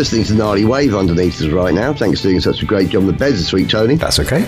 Listening 0.03 0.25
to 0.25 0.35
Gnarly 0.35 0.65
Wave 0.65 0.97
underneath 0.97 1.41
us 1.41 1.47
right 1.47 1.73
now. 1.73 1.95
Thanks 1.95 2.23
for 2.23 2.27
doing 2.27 2.41
such 2.41 2.61
a 2.61 2.67
great 2.67 2.89
job 2.89 3.03
on 3.03 3.07
the 3.07 3.13
beds 3.13 3.39
this 3.39 3.53
week, 3.53 3.69
Tony. 3.69 3.95
That's 3.95 4.19
okay. 4.19 4.41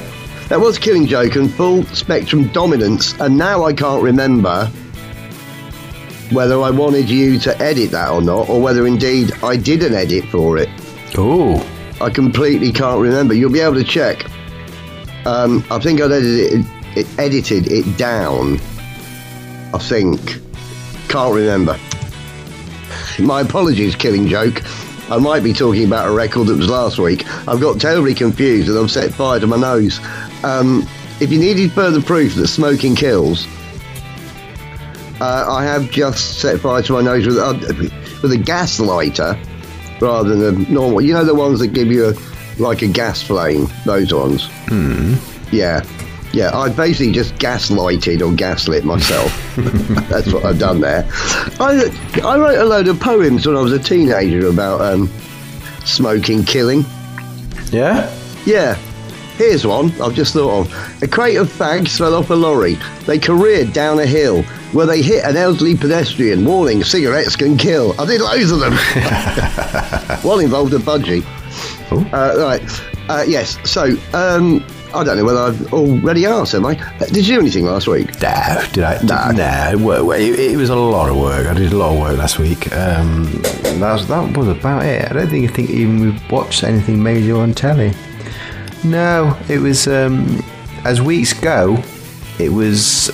That 0.49 0.59
was 0.59 0.81
Killing 0.81 1.07
Joke 1.07 1.37
and 1.37 1.49
Full 1.55 1.85
Spectrum 1.85 2.49
Dominance, 2.49 3.15
and 3.21 3.39
now 3.39 3.63
I 3.63 3.73
can't 3.73 4.03
remember 4.03 4.67
whether 6.33 6.61
I 6.61 6.71
wanted 6.71 7.09
you 7.09 7.39
to 7.39 7.57
edit 7.63 7.93
that 7.93 8.11
or 8.11 8.21
not, 8.21 8.49
or 8.49 8.61
whether 8.61 8.85
indeed 8.85 9.31
I 9.45 9.55
did 9.57 9.85
an 9.85 9.95
edit 9.95 10.25
for 10.25 10.59
it. 10.59 10.69
Oh, 11.17 11.65
I 12.01 12.11
completely 12.11 12.73
can't 12.73 13.01
remember. 13.01 13.33
You'll 13.33 13.53
be 13.53 13.61
able 13.61 13.75
to 13.75 13.85
check. 13.85 14.25
Um, 15.25 15.65
I 15.71 15.79
think 15.79 16.01
I 16.01 16.07
edited 16.07 16.53
it, 16.53 16.67
it, 16.97 17.19
edited 17.21 17.71
it 17.71 17.97
down. 17.97 18.55
I 19.73 19.79
think. 19.79 20.41
Can't 21.09 21.33
remember. 21.33 21.79
My 23.21 23.43
apologies, 23.43 23.95
Killing 23.95 24.27
Joke. 24.27 24.64
I 25.11 25.19
might 25.19 25.43
be 25.43 25.53
talking 25.53 25.85
about 25.85 26.09
a 26.09 26.13
record 26.13 26.47
that 26.47 26.57
was 26.57 26.69
last 26.69 26.99
week. 26.99 27.27
I've 27.47 27.61
got 27.61 27.81
terribly 27.81 28.15
confused 28.15 28.69
and 28.69 28.79
I've 28.79 28.91
set 28.91 29.13
fire 29.13 29.39
to 29.39 29.47
my 29.47 29.57
nose. 29.57 30.01
Um, 30.43 30.89
if 31.21 31.31
you 31.31 31.39
needed 31.39 31.73
further 31.73 32.03
proof 32.03 32.35
that 32.37 32.49
smoking 32.49 32.95
kills, 32.95 33.47
uh, 35.21 35.47
I 35.49 35.65
have 35.65 35.91
just 35.91 36.41
set 36.41 36.61
fire 36.61 36.83
to 36.83 36.93
my 36.93 37.03
nose 37.03 37.27
with, 37.27 37.39
uh, 37.39 37.55
with 38.23 38.33
a 38.33 38.39
gas 38.39 38.81
lighter 38.81 39.39
rather 40.01 40.35
than 40.35 40.67
a 40.67 40.71
normal. 40.71 41.01
You 41.01 41.15
know 41.15 41.25
the 41.25 41.35
ones 41.35 41.61
that 41.61 41.69
give 41.69 41.89
you 41.89 42.09
a, 42.09 42.15
like 42.61 42.83
a 42.83 42.89
gas 42.89 43.23
flame, 43.23 43.69
those 43.85 44.13
ones. 44.13 44.49
Hmm. 44.69 45.15
Yeah, 45.53 45.83
yeah. 46.35 46.57
I 46.57 46.69
basically 46.69 47.13
just 47.13 47.35
gaslighted 47.37 48.21
or 48.21 48.35
gaslit 48.35 48.85
myself. 48.85 49.33
That's 50.09 50.33
what 50.33 50.45
I've 50.45 50.59
done 50.59 50.81
there. 50.81 51.09
I 51.61 51.91
I 52.25 52.39
wrote 52.39 52.59
a 52.59 52.65
load 52.65 52.89
of 52.89 53.01
poems 53.01 53.47
when 53.47 53.57
I 53.57 53.61
was 53.61 53.73
a 53.73 53.79
teenager 53.79 54.49
about 54.49 54.81
um, 54.81 55.09
smoking 55.85 56.45
killing. 56.45 56.85
yeah. 57.71 58.13
Yeah. 58.47 58.77
Here's 59.37 59.67
one 59.67 59.91
I've 60.01 60.15
just 60.15 60.33
thought 60.33 60.61
of. 60.67 61.03
A 61.03 61.09
crate 61.09 61.39
of 61.39 61.49
fags 61.49 61.99
fell 61.99 62.15
off 62.15 62.31
a 62.31 62.35
lorry. 62.35 62.75
They 63.07 63.19
careered 63.19 63.73
down 63.73 63.99
a 63.99 64.07
hill 64.07 64.45
where 64.73 64.87
they 64.87 65.03
hit 65.03 65.25
an 65.25 65.37
elderly 65.37 65.77
pedestrian. 65.77 66.45
Warning, 66.45 66.85
cigarettes 66.85 67.35
can 67.35 67.57
kill. 67.57 68.01
I 68.01 68.07
did 68.07 68.21
loads 68.21 68.53
of 68.53 68.61
them. 68.61 68.73
one 70.23 70.41
involved 70.45 70.73
a 70.75 70.79
budgie. 70.79 71.25
Uh, 71.91 72.39
right. 72.39 72.63
Uh, 73.09 73.25
yes. 73.27 73.59
So, 73.69 73.97
um, 74.13 74.65
I 74.95 75.03
don't 75.05 75.17
know 75.17 75.25
whether 75.25 75.41
I've 75.41 75.73
already 75.73 76.25
asked, 76.27 76.55
am 76.55 76.67
I? 76.67 76.79
Uh, 77.01 77.07
Did 77.07 77.27
you 77.27 77.35
do 77.37 77.41
anything 77.41 77.65
last 77.67 77.87
week? 77.89 78.07
No, 78.23 78.63
did 78.73 78.85
I? 78.85 78.99
No. 79.03 79.31
no. 79.33 79.85
Work, 79.85 80.05
work. 80.05 80.21
It, 80.21 80.39
it 80.39 80.57
was 80.57 80.71
a 80.71 80.77
lot 80.77 81.09
of 81.09 81.17
work. 81.17 81.47
I 81.47 81.55
did 81.55 81.73
a 81.73 81.77
lot 81.77 81.93
of 81.95 82.01
work 82.01 82.17
last 82.17 82.39
week. 82.39 82.73
Um, 82.73 83.25
that 83.81 83.93
was 83.93 84.07
that 84.09 84.37
was 84.37 84.49
about 84.49 84.85
it. 84.85 85.11
I 85.11 85.13
don't 85.15 85.29
think 85.29 85.51
I 85.51 85.53
think 85.53 85.71
even 85.71 86.01
we 86.01 86.23
watched 86.31 86.63
anything 86.65 87.03
major 87.03 87.37
on 87.37 87.53
telly. 87.55 87.93
No, 88.85 89.37
it 89.49 89.59
was 89.59 89.87
um, 89.89 90.43
as 90.85 91.01
weeks 91.03 91.33
go. 91.33 91.77
It 92.39 92.51
was 92.53 93.11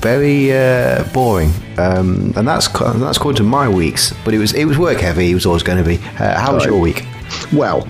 very 0.00 0.52
uh, 0.52 1.04
boring, 1.12 1.50
um, 1.78 2.32
and 2.36 2.46
that's 2.46 2.68
that's 2.68 3.16
according 3.16 3.36
to 3.38 3.42
my 3.44 3.68
weeks. 3.68 4.12
But 4.24 4.34
it 4.34 4.38
was 4.38 4.52
it 4.52 4.64
was 4.66 4.78
work 4.78 4.98
heavy. 4.98 5.30
It 5.30 5.34
was 5.34 5.46
always 5.46 5.62
going 5.62 5.78
to 5.78 5.84
be. 5.88 5.96
Uh, 6.18 6.38
how 6.38 6.54
was 6.54 6.64
Right. 6.64 6.72
your 6.72 6.80
week? 6.80 7.04
Well, 7.52 7.86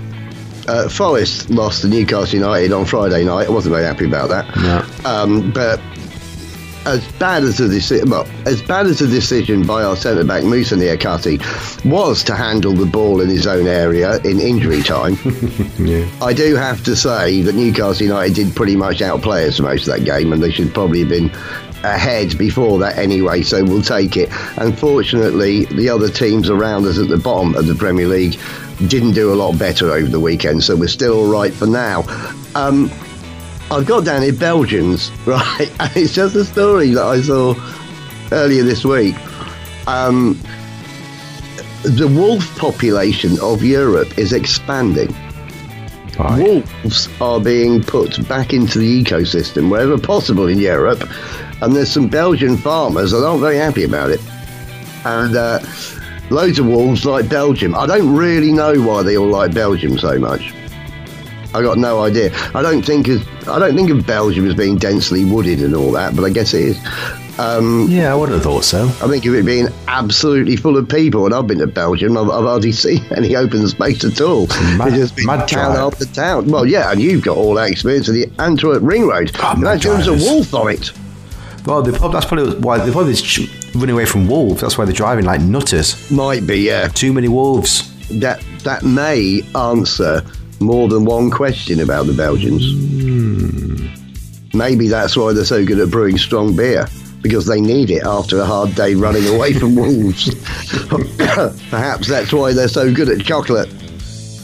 uh, 0.69 0.89
Forest 0.89 1.51
lost 1.51 1.83
to 1.83 1.89
Newcastle 1.89 2.39
United 2.39 2.73
on 2.73 2.85
Friday 2.85 3.25
night. 3.25 3.49
I 3.49 3.51
wasn't 3.51 3.75
very 3.75 3.85
happy 3.87 4.05
about 4.05 4.29
that. 4.29 4.55
No. 4.57 5.11
Um, 5.11 5.51
but 5.53 5.81
as 6.87 7.07
bad 7.19 7.43
as 7.43 7.59
the 7.59 7.69
decision, 7.69 8.09
well, 8.09 8.27
as 8.47 8.63
bad 8.63 8.87
as 8.87 9.01
the 9.01 9.07
decision 9.07 9.67
by 9.67 9.83
our 9.83 9.97
centre 9.97 10.25
back 10.25 10.45
Moussa 10.45 10.75
Niakhaté 10.77 11.39
was 11.85 12.23
to 12.25 12.35
handle 12.35 12.73
the 12.73 12.87
ball 12.87 13.21
in 13.21 13.29
his 13.29 13.47
own 13.47 13.67
area 13.67 14.19
in 14.21 14.41
injury 14.41 14.83
time, 14.83 15.19
Yeah. 15.79 16.09
I 16.23 16.33
do 16.33 16.55
have 16.55 16.83
to 16.85 16.97
say 16.97 17.43
that 17.43 17.55
Newcastle 17.55 18.07
United 18.07 18.35
did 18.35 18.57
pretty 18.57 18.77
much 18.77 19.03
outplay 19.03 19.47
us 19.49 19.61
most 19.61 19.87
of 19.89 19.95
that 19.97 20.05
game, 20.05 20.33
and 20.33 20.43
they 20.43 20.51
should 20.51 20.73
probably 20.73 21.01
have 21.01 21.09
been 21.11 21.31
ahead 21.85 22.37
before 22.39 22.79
that 22.79 22.97
anyway. 22.99 23.43
So 23.43 23.63
we'll 23.65 23.83
take 23.83 24.17
it. 24.17 24.29
Unfortunately, 24.57 25.65
the 25.67 25.89
other 25.91 26.09
teams 26.09 26.49
around 26.51 26.87
us 26.87 26.99
at 26.99 27.09
the 27.09 27.19
bottom 27.19 27.55
of 27.55 27.67
the 27.67 27.75
Premier 27.75 28.07
League 28.09 28.39
didn't 28.87 29.12
do 29.12 29.33
a 29.33 29.37
lot 29.37 29.59
better 29.59 29.91
over 29.91 30.09
the 30.09 30.21
weekend, 30.21 30.62
so 30.62 30.77
we're 30.77 30.88
still 30.88 31.19
all 31.19 31.31
right 31.31 31.53
for 31.53 31.67
now. 31.67 32.05
Um, 32.55 32.91
I've 33.71 33.87
got 33.87 34.05
down 34.05 34.23
here 34.23 34.33
Belgians, 34.33 35.11
right? 35.27 35.71
And 35.81 35.97
it's 35.97 36.14
just 36.14 36.35
a 36.37 36.45
story 36.45 36.91
that 36.91 37.05
I 37.05 37.21
saw 37.21 37.55
earlier 38.33 38.62
this 38.62 38.85
week. 38.85 39.17
Um, 39.87 40.38
the 41.83 42.09
wolf 42.09 42.57
population 42.59 43.38
of 43.41 43.62
Europe 43.62 44.19
is 44.19 44.33
expanding. 44.33 45.14
Right. 46.19 46.43
Wolves 46.43 47.09
are 47.21 47.41
being 47.41 47.83
put 47.83 48.27
back 48.29 48.53
into 48.53 48.81
the 48.81 49.05
ecosystem 49.05 49.71
wherever 49.71 49.97
possible 49.97 50.49
in 50.49 50.59
Europe, 50.59 51.09
and 51.62 51.75
there's 51.75 51.93
some 51.93 52.09
Belgian 52.09 52.57
farmers 52.57 53.12
that 53.12 53.25
aren't 53.25 53.41
very 53.41 53.57
happy 53.57 53.85
about 53.85 54.11
it. 54.11 54.21
And 55.05 55.37
uh, 55.37 55.61
loads 56.31 56.59
of 56.59 56.67
wolves 56.67 57.05
like 57.05 57.29
Belgium. 57.29 57.75
I 57.75 57.87
don't 57.87 58.14
really 58.14 58.53
know 58.53 58.81
why 58.83 59.03
they 59.03 59.17
all 59.17 59.29
like 59.29 59.55
Belgium 59.55 59.99
so 59.99 60.19
much. 60.19 60.53
I 61.55 61.62
got 61.62 61.79
no 61.79 62.03
idea. 62.03 62.31
I 62.55 62.61
don't 62.62 62.83
think 62.83 63.09
of, 63.09 63.49
I 63.49 63.59
don't 63.59 63.75
think 63.75 63.88
of 63.91 64.07
Belgium 64.07 64.47
as 64.47 64.55
being 64.55 64.77
densely 64.77 65.25
wooded 65.25 65.61
and 65.62 65.75
all 65.75 65.91
that, 65.93 66.14
but 66.14 66.25
I 66.25 66.31
guess 66.31 66.53
it 66.53 66.62
is. 66.77 66.79
Um, 67.38 67.87
Yeah, 67.88 68.12
I 68.12 68.17
wouldn't 68.17 68.35
have 68.35 68.43
thought 68.43 68.64
so. 68.64 68.85
I 68.87 69.09
think 69.09 69.25
of 69.25 69.35
it 69.35 69.47
being 69.47 69.69
absolutely 69.87 70.57
full 70.57 70.77
of 70.77 70.88
people, 70.88 71.25
and 71.25 71.33
I've 71.35 71.47
been 71.47 71.59
to 71.61 71.67
Belgium. 71.67 72.19
I've, 72.19 72.29
I've 72.29 72.45
hardly 72.45 72.73
seen 72.85 73.03
any 73.17 73.35
open 73.35 73.67
space 73.69 74.05
at 74.05 74.21
all. 74.21 74.47
mad- 74.77 74.88
It's 74.88 74.97
just 74.99 75.17
been 75.17 75.27
mad 75.27 75.49
town 75.49 75.75
drive. 75.75 75.93
after 75.95 76.05
town. 76.07 76.51
Well, 76.51 76.67
yeah, 76.67 76.91
and 76.93 77.01
you've 77.01 77.25
got 77.25 77.37
all 77.38 77.55
that 77.55 77.71
experience 77.71 78.09
of 78.09 78.14
the 78.14 78.29
Antwerp 78.41 78.83
Ring 78.83 79.07
Road. 79.07 79.31
Oh, 79.37 79.55
mad 79.55 79.59
Imagine 79.59 79.93
there's 79.93 80.09
a 80.09 80.12
wolf 80.33 80.53
on 80.53 80.71
it. 80.73 80.93
Well, 81.66 81.83
they 81.83 81.90
prob- 81.90 82.05
oh, 82.05 82.12
that's 82.12 82.27
probably 82.27 82.59
why 82.61 82.79
they're 82.79 82.92
probably 82.92 83.14
running 83.75 83.94
away 83.94 84.07
from 84.07 84.27
wolves. 84.27 84.61
That's 84.61 84.79
why 84.79 84.85
they're 84.85 84.94
driving 84.94 85.25
like 85.25 85.40
nutters. 85.40 86.11
Might 86.11 86.47
be, 86.47 86.61
yeah. 86.61 86.88
Too 86.88 87.12
many 87.12 87.29
wolves. 87.29 87.92
That 88.18 88.42
that 88.64 88.85
may 88.85 89.42
answer 89.55 90.23
more 90.61 90.88
than 90.88 91.05
one 91.05 91.31
question 91.31 91.81
about 91.81 92.07
the 92.07 92.14
Belgians. 92.14 92.64
Hmm. 92.73 93.87
Maybe 94.57 94.88
that's 94.88 95.16
why 95.16 95.33
they're 95.35 95.44
so 95.44 95.64
good 95.64 95.79
at 95.79 95.90
brewing 95.90 96.18
strong 96.18 96.57
beer. 96.57 96.87
Because 97.21 97.47
they 97.47 97.61
need 97.61 97.90
it 97.90 98.05
after 98.05 98.38
a 98.40 98.44
hard 98.44 98.75
day 98.77 98.94
running 98.94 99.27
away 99.27 99.53
from 99.53 99.75
wolves. 99.77 100.33
Perhaps 101.68 102.07
that's 102.09 102.33
why 102.33 102.53
they're 102.53 102.68
so 102.68 102.92
good 102.94 103.09
at 103.09 103.25
chocolate. 103.25 103.68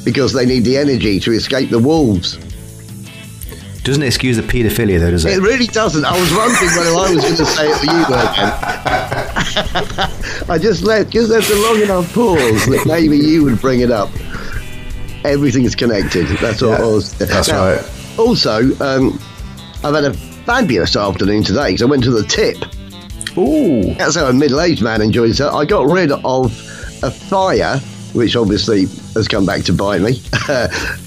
Because 0.04 0.32
they 0.32 0.44
need 0.44 0.64
the 0.64 0.76
energy 0.76 1.20
to 1.20 1.32
escape 1.32 1.70
the 1.70 1.78
wolves. 1.78 2.36
Doesn't 3.84 4.02
excuse 4.02 4.36
the 4.38 4.42
paedophilia, 4.42 4.98
though, 4.98 5.10
does 5.10 5.24
It 5.26 5.34
it? 5.38 5.40
really 5.42 5.66
doesn't. 5.66 6.04
I 6.06 6.18
was 6.18 6.32
wondering 6.32 6.70
whether 6.74 6.90
I 6.90 7.14
was 7.14 7.22
going 7.22 7.36
to 7.36 7.44
say 7.44 7.68
it 7.68 7.76
for 7.78 7.84
you 7.84 8.02
again. 8.04 8.50
I 10.50 10.58
just 10.58 10.82
let 10.84 11.10
just 11.10 11.30
left 11.30 11.50
a 11.50 11.54
long 11.62 11.80
enough 11.80 12.12
pause 12.14 12.64
that 12.66 12.84
maybe 12.86 13.18
you 13.18 13.44
would 13.44 13.60
bring 13.60 13.80
it 13.80 13.90
up. 13.90 14.08
Everything's 15.24 15.74
connected. 15.74 16.26
That's 16.38 16.62
all. 16.62 16.70
Yeah, 16.70 16.76
I 16.82 16.86
was- 16.86 17.12
that's 17.14 17.48
Now, 17.48 17.72
right. 17.74 17.84
Also, 18.18 18.74
um, 18.80 19.18
I've 19.84 19.94
had 19.94 20.04
a 20.04 20.14
fabulous 20.14 20.96
afternoon 20.96 21.42
today 21.44 21.68
because 21.68 21.82
I 21.82 21.86
went 21.86 22.04
to 22.04 22.10
the 22.10 22.22
tip. 22.24 22.56
Ooh. 23.36 23.94
That's 23.96 24.14
how 24.16 24.26
a 24.26 24.32
middle-aged 24.32 24.82
man 24.82 25.02
enjoys 25.02 25.40
it. 25.40 25.46
I 25.46 25.64
got 25.66 25.90
rid 25.90 26.10
of 26.12 26.46
a 27.02 27.10
fire, 27.10 27.80
which 28.14 28.36
obviously 28.36 28.86
has 29.14 29.28
come 29.28 29.44
back 29.44 29.62
to 29.64 29.72
bite 29.72 30.00
me, 30.00 30.22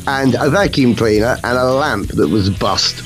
and 0.07 0.35
a 0.35 0.49
vacuum 0.49 0.95
cleaner 0.95 1.37
and 1.43 1.57
a 1.57 1.65
lamp 1.65 2.09
that 2.09 2.27
was 2.27 2.49
bust. 2.49 3.03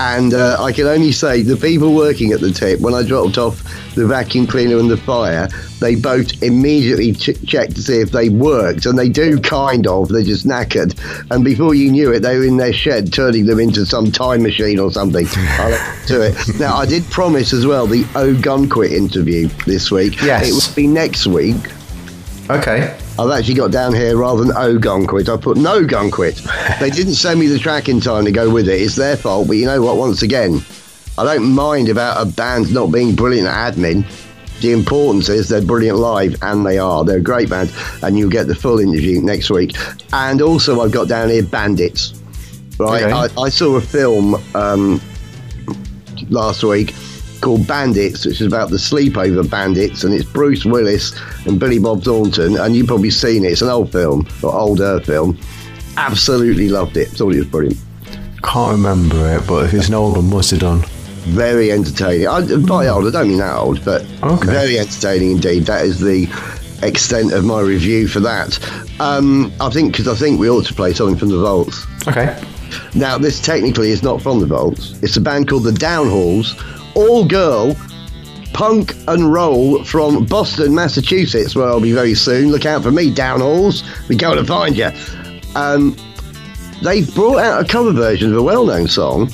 And 0.00 0.32
uh, 0.32 0.56
I 0.60 0.70
can 0.72 0.86
only 0.86 1.10
say 1.10 1.42
the 1.42 1.56
people 1.56 1.92
working 1.92 2.32
at 2.32 2.40
the 2.40 2.52
tip, 2.52 2.78
when 2.80 2.94
I 2.94 3.02
dropped 3.02 3.36
off 3.36 3.64
the 3.96 4.06
vacuum 4.06 4.46
cleaner 4.46 4.78
and 4.78 4.88
the 4.88 4.96
fire, 4.96 5.48
they 5.80 5.96
both 5.96 6.40
immediately 6.40 7.12
ch- 7.12 7.44
checked 7.44 7.74
to 7.74 7.82
see 7.82 8.00
if 8.00 8.12
they 8.12 8.28
worked, 8.28 8.86
and 8.86 8.96
they 8.96 9.08
do 9.08 9.40
kind 9.40 9.88
of. 9.88 10.08
They're 10.08 10.22
just 10.22 10.46
knackered, 10.46 10.96
and 11.32 11.44
before 11.44 11.74
you 11.74 11.90
knew 11.90 12.12
it, 12.12 12.20
they 12.20 12.38
were 12.38 12.44
in 12.44 12.58
their 12.58 12.72
shed 12.72 13.12
turning 13.12 13.46
them 13.46 13.58
into 13.58 13.84
some 13.84 14.12
time 14.12 14.44
machine 14.44 14.78
or 14.78 14.92
something. 14.92 15.26
I'll 15.36 16.06
do 16.06 16.22
it. 16.22 16.36
Now 16.60 16.76
I 16.76 16.86
did 16.86 17.02
promise 17.10 17.52
as 17.52 17.66
well 17.66 17.88
the 17.88 18.06
O 18.14 18.40
Gun 18.40 18.68
Quit 18.68 18.92
interview 18.92 19.48
this 19.66 19.90
week. 19.90 20.22
Yes. 20.22 20.48
it 20.48 20.52
will 20.52 20.74
be 20.76 20.86
next 20.86 21.26
week. 21.26 21.56
Okay. 22.50 22.96
I've 23.18 23.30
actually 23.30 23.54
got 23.54 23.70
down 23.70 23.94
here 23.94 24.16
rather 24.16 24.42
than 24.44 24.56
O 24.56 24.78
Gun 24.78 25.06
Quit, 25.06 25.28
I 25.28 25.36
put 25.36 25.56
No 25.58 25.84
Gun 25.84 26.10
Quit. 26.10 26.40
They 26.80 26.90
didn't 26.90 27.14
send 27.14 27.40
me 27.40 27.46
the 27.46 27.58
track 27.58 27.88
in 27.88 28.00
time 28.00 28.24
to 28.24 28.32
go 28.32 28.48
with 28.50 28.68
it. 28.68 28.80
It's 28.80 28.94
their 28.96 29.16
fault, 29.16 29.48
but 29.48 29.56
you 29.56 29.66
know 29.66 29.82
what? 29.82 29.96
Once 29.96 30.22
again, 30.22 30.62
I 31.18 31.24
don't 31.24 31.52
mind 31.52 31.88
about 31.88 32.24
a 32.24 32.30
band 32.30 32.72
not 32.72 32.92
being 32.92 33.14
brilliant 33.14 33.48
at 33.48 33.74
admin. 33.74 34.04
The 34.60 34.72
importance 34.72 35.28
is 35.28 35.48
they're 35.48 35.60
brilliant 35.60 35.98
live, 35.98 36.36
and 36.42 36.64
they 36.64 36.78
are. 36.78 37.04
They're 37.04 37.18
a 37.18 37.20
great 37.20 37.50
band, 37.50 37.72
and 38.02 38.18
you'll 38.18 38.30
get 38.30 38.46
the 38.46 38.54
full 38.54 38.78
interview 38.78 39.20
next 39.20 39.50
week. 39.50 39.76
And 40.12 40.40
also, 40.40 40.80
I've 40.80 40.92
got 40.92 41.08
down 41.08 41.28
here 41.28 41.42
Bandits. 41.42 42.14
Right, 42.78 43.02
Okay. 43.04 43.12
I, 43.12 43.28
I 43.42 43.48
saw 43.48 43.76
a 43.76 43.80
film 43.80 44.34
um, 44.54 45.00
last 46.28 46.62
week 46.62 46.94
called 47.40 47.66
Bandits, 47.66 48.24
which 48.26 48.40
is 48.40 48.46
about 48.46 48.70
the 48.70 48.76
sleepover 48.76 49.48
bandits, 49.48 50.04
and 50.04 50.12
it's 50.14 50.24
Bruce 50.24 50.64
Willis 50.64 51.12
and 51.46 51.58
Billy 51.58 51.78
Bob 51.78 52.02
Thornton, 52.02 52.56
and 52.58 52.74
you've 52.76 52.86
probably 52.86 53.10
seen 53.10 53.44
it. 53.44 53.52
It's 53.52 53.62
an 53.62 53.68
old 53.68 53.92
film, 53.92 54.26
or 54.42 54.54
older 54.54 55.00
film. 55.00 55.38
Absolutely 55.96 56.68
loved 56.68 56.96
it. 56.96 57.08
Thought 57.08 57.34
it 57.34 57.38
was 57.38 57.46
brilliant. 57.46 57.78
Can't 58.42 58.72
remember 58.72 59.36
it, 59.36 59.46
but 59.46 59.64
if 59.66 59.74
it's 59.74 59.88
an 59.88 59.94
old 59.94 60.16
one, 60.16 60.30
must 60.30 60.50
have 60.52 60.60
done. 60.60 60.82
Very 61.32 61.72
entertaining. 61.72 62.26
I, 62.28 62.40
by 62.58 62.86
old, 62.86 63.06
I 63.06 63.10
don't 63.10 63.28
mean 63.28 63.38
that 63.38 63.56
old, 63.56 63.84
but 63.84 64.06
Okay. 64.22 64.46
very 64.46 64.78
entertaining 64.78 65.32
indeed. 65.32 65.64
That 65.66 65.84
is 65.84 65.98
the 66.00 66.28
extent 66.82 67.32
of 67.32 67.44
my 67.44 67.60
review 67.60 68.06
for 68.06 68.20
that. 68.20 68.58
Um, 69.00 69.52
I 69.60 69.68
think 69.70 69.92
because 69.92 70.08
I 70.08 70.14
think 70.14 70.38
we 70.40 70.48
ought 70.48 70.66
to 70.66 70.74
play 70.74 70.92
something 70.94 71.16
from 71.18 71.28
the 71.30 71.38
Vaults. 71.38 71.84
Okay. 72.06 72.40
Now, 72.94 73.18
this 73.18 73.40
technically 73.40 73.90
is 73.90 74.02
not 74.02 74.22
from 74.22 74.40
the 74.40 74.46
Vaults. 74.46 74.98
It's 75.02 75.16
a 75.16 75.20
band 75.20 75.48
called 75.48 75.64
the 75.64 75.72
Downhauls, 75.72 76.54
all 76.98 77.24
girl 77.24 77.76
punk 78.52 78.96
and 79.06 79.32
roll 79.32 79.84
from 79.84 80.24
Boston, 80.24 80.74
Massachusetts, 80.74 81.54
where 81.54 81.68
I'll 81.68 81.80
be 81.80 81.92
very 81.92 82.14
soon. 82.14 82.50
Look 82.50 82.66
out 82.66 82.82
for 82.82 82.90
me, 82.90 83.12
Downhauls. 83.12 83.84
We're 84.08 84.18
going 84.18 84.38
to 84.38 84.44
find 84.44 84.76
you. 84.76 84.90
Um, 85.54 85.96
they've 86.82 87.12
brought 87.14 87.38
out 87.38 87.64
a 87.64 87.68
cover 87.68 87.92
version 87.92 88.32
of 88.32 88.38
a 88.38 88.42
well 88.42 88.66
known 88.66 88.88
song, 88.88 89.30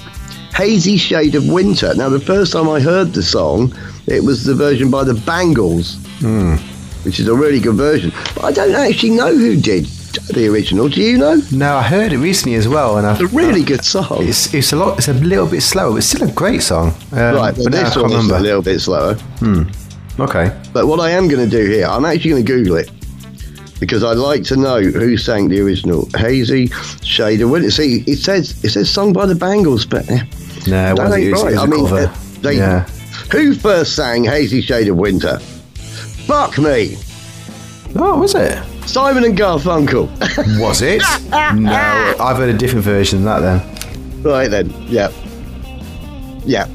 Hazy 0.55 0.99
Shade 0.99 1.35
of 1.37 1.49
Winter. 1.49 1.95
Now, 1.95 2.11
the 2.11 2.21
first 2.21 2.53
time 2.53 2.69
I 2.69 2.81
heard 2.81 3.15
the 3.15 3.23
song, 3.23 3.75
it 4.07 4.23
was 4.23 4.45
the 4.45 4.55
version 4.55 4.91
by 4.91 5.05
the 5.05 5.15
Bangles, 5.15 5.97
which 7.05 7.19
is 7.19 7.29
a 7.29 7.35
really 7.35 7.61
good 7.61 7.77
version. 7.77 8.13
But 8.35 8.45
I 8.45 8.53
don't 8.53 8.75
actually 8.75 9.11
know 9.11 9.35
who 9.35 9.59
did 9.59 9.87
the 10.33 10.49
original. 10.49 10.89
Do 10.89 11.01
you 11.01 11.19
know? 11.19 11.41
No, 11.53 11.77
I 11.77 11.83
heard 11.83 12.13
it 12.13 12.19
recently 12.19 12.57
as 12.57 12.67
well, 12.69 12.99
and 12.99 13.07
I. 13.07 13.13
It's 13.13 13.21
a 13.23 13.27
really 13.37 13.63
good 13.63 13.85
song. 13.85 14.19
It's, 14.21 14.53
it's 14.55 14.73
a 14.73 14.77
lot. 14.77 14.99
It's 14.99 15.09
a 15.09 15.15
little 15.15 15.47
bit 15.47 15.61
slower, 15.63 15.93
but 15.95 16.03
still 16.05 16.29
a 16.29 16.33
great 16.33 16.63
song. 16.63 16.89
Um, 17.13 17.19
Right, 17.35 17.55
well, 17.57 17.65
but 17.65 17.73
this 17.73 17.97
one 17.97 18.13
is 18.13 18.29
a 18.31 18.39
little 18.41 18.63
bit 18.63 18.79
slower. 18.81 19.15
Hmm. 19.15 19.63
Okay. 20.21 20.57
But 20.73 20.87
what 20.87 21.01
I 21.01 21.11
am 21.11 21.27
going 21.29 21.49
to 21.49 21.51
do 21.51 21.65
here, 21.69 21.87
I'm 21.87 22.05
actually 22.05 22.31
going 22.31 22.45
to 22.47 22.53
Google 22.53 22.77
it 22.77 22.91
because 23.81 24.05
I'd 24.05 24.17
like 24.17 24.45
to 24.45 24.57
know 24.57 24.81
who 24.81 25.17
sang 25.17 25.49
the 25.49 25.61
original 25.61 26.09
Hazy 26.17 26.69
Shade 27.03 27.41
of 27.41 27.51
Winter. 27.51 27.71
See, 27.71 28.05
it 28.07 28.19
says 28.19 28.63
it 28.65 28.71
says 28.71 28.89
sung 28.89 29.13
by 29.13 29.27
the 29.27 29.35
Bangles, 29.35 29.85
but 29.85 30.09
eh, 30.11 30.23
No, 30.69 30.95
that 30.95 31.13
ain't 31.19 31.33
right. 31.35 31.57
I 31.57 31.67
mean, 31.67 31.87
uh, 31.87 32.15
they, 32.41 32.57
yeah. 32.59 32.85
who 33.33 33.55
first 33.55 33.97
sang 33.97 34.25
Hazy 34.25 34.61
Shade 34.63 34.89
of 34.89 34.97
Winter? 34.97 35.39
Fuck 36.27 36.57
me, 36.59 36.97
Oh, 37.97 38.19
was 38.21 38.35
it? 38.35 38.59
Simon 38.87 39.25
and 39.25 39.37
Garfunkel. 39.37 40.09
Was 40.61 40.83
it? 40.83 41.03
no, 41.31 42.15
I've 42.21 42.37
heard 42.37 42.55
a 42.55 42.57
different 42.57 42.85
version 42.85 43.25
than 43.25 43.43
that. 43.43 43.61
Then. 43.61 44.23
right 44.23 44.49
then, 44.51 44.71
yeah, 44.89 45.11
yeah, 46.45 46.67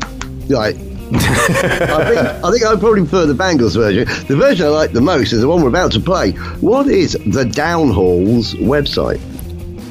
right. 0.49 0.75
I 1.11 1.17
think 1.17 2.19
I 2.45 2.51
think 2.51 2.63
I'd 2.65 2.79
probably 2.79 3.01
prefer 3.01 3.25
the 3.25 3.33
Bangles 3.33 3.75
version. 3.75 4.05
The 4.27 4.35
version 4.35 4.67
I 4.67 4.69
like 4.69 4.91
the 4.91 5.01
most 5.01 5.33
is 5.33 5.41
the 5.41 5.47
one 5.47 5.61
we're 5.63 5.69
about 5.69 5.91
to 5.93 5.99
play. 5.99 6.31
What 6.61 6.87
is 6.87 7.13
the 7.13 7.45
Downhauls 7.45 8.53
website? 8.55 9.19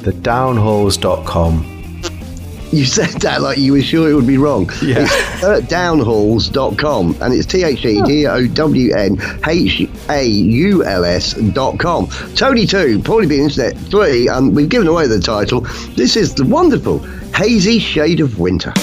The 0.03 0.11
Thedownhauls.com. 0.11 1.78
You 2.71 2.85
said 2.85 3.21
that 3.21 3.41
like 3.41 3.57
you 3.57 3.73
were 3.73 3.81
sure 3.81 4.09
it 4.09 4.13
would 4.13 4.27
be 4.27 4.37
wrong. 4.37 4.69
Yeah. 4.81 4.99
It's 4.99 5.67
downhauls.com 5.67 7.17
and 7.21 7.33
it's 7.33 7.45
T 7.45 7.63
H 7.63 7.83
E 7.83 8.01
D 8.03 8.27
O 8.27 8.47
W 8.47 8.95
N 8.95 9.17
H 9.47 9.87
A 10.09 10.23
U 10.23 10.85
L 10.85 11.03
S.com. 11.03 12.07
Tony 12.35 12.65
2, 12.65 12.99
Paulie 12.99 13.27
B 13.27 13.39
Internet 13.39 13.75
3, 13.75 14.27
and 14.27 14.55
we've 14.55 14.69
given 14.69 14.87
away 14.87 15.07
the 15.07 15.19
title. 15.19 15.61
This 15.95 16.15
is 16.15 16.35
the 16.35 16.45
wonderful 16.45 16.99
Hazy 17.35 17.79
Shade 17.79 18.19
of 18.19 18.39
Winter. 18.39 18.73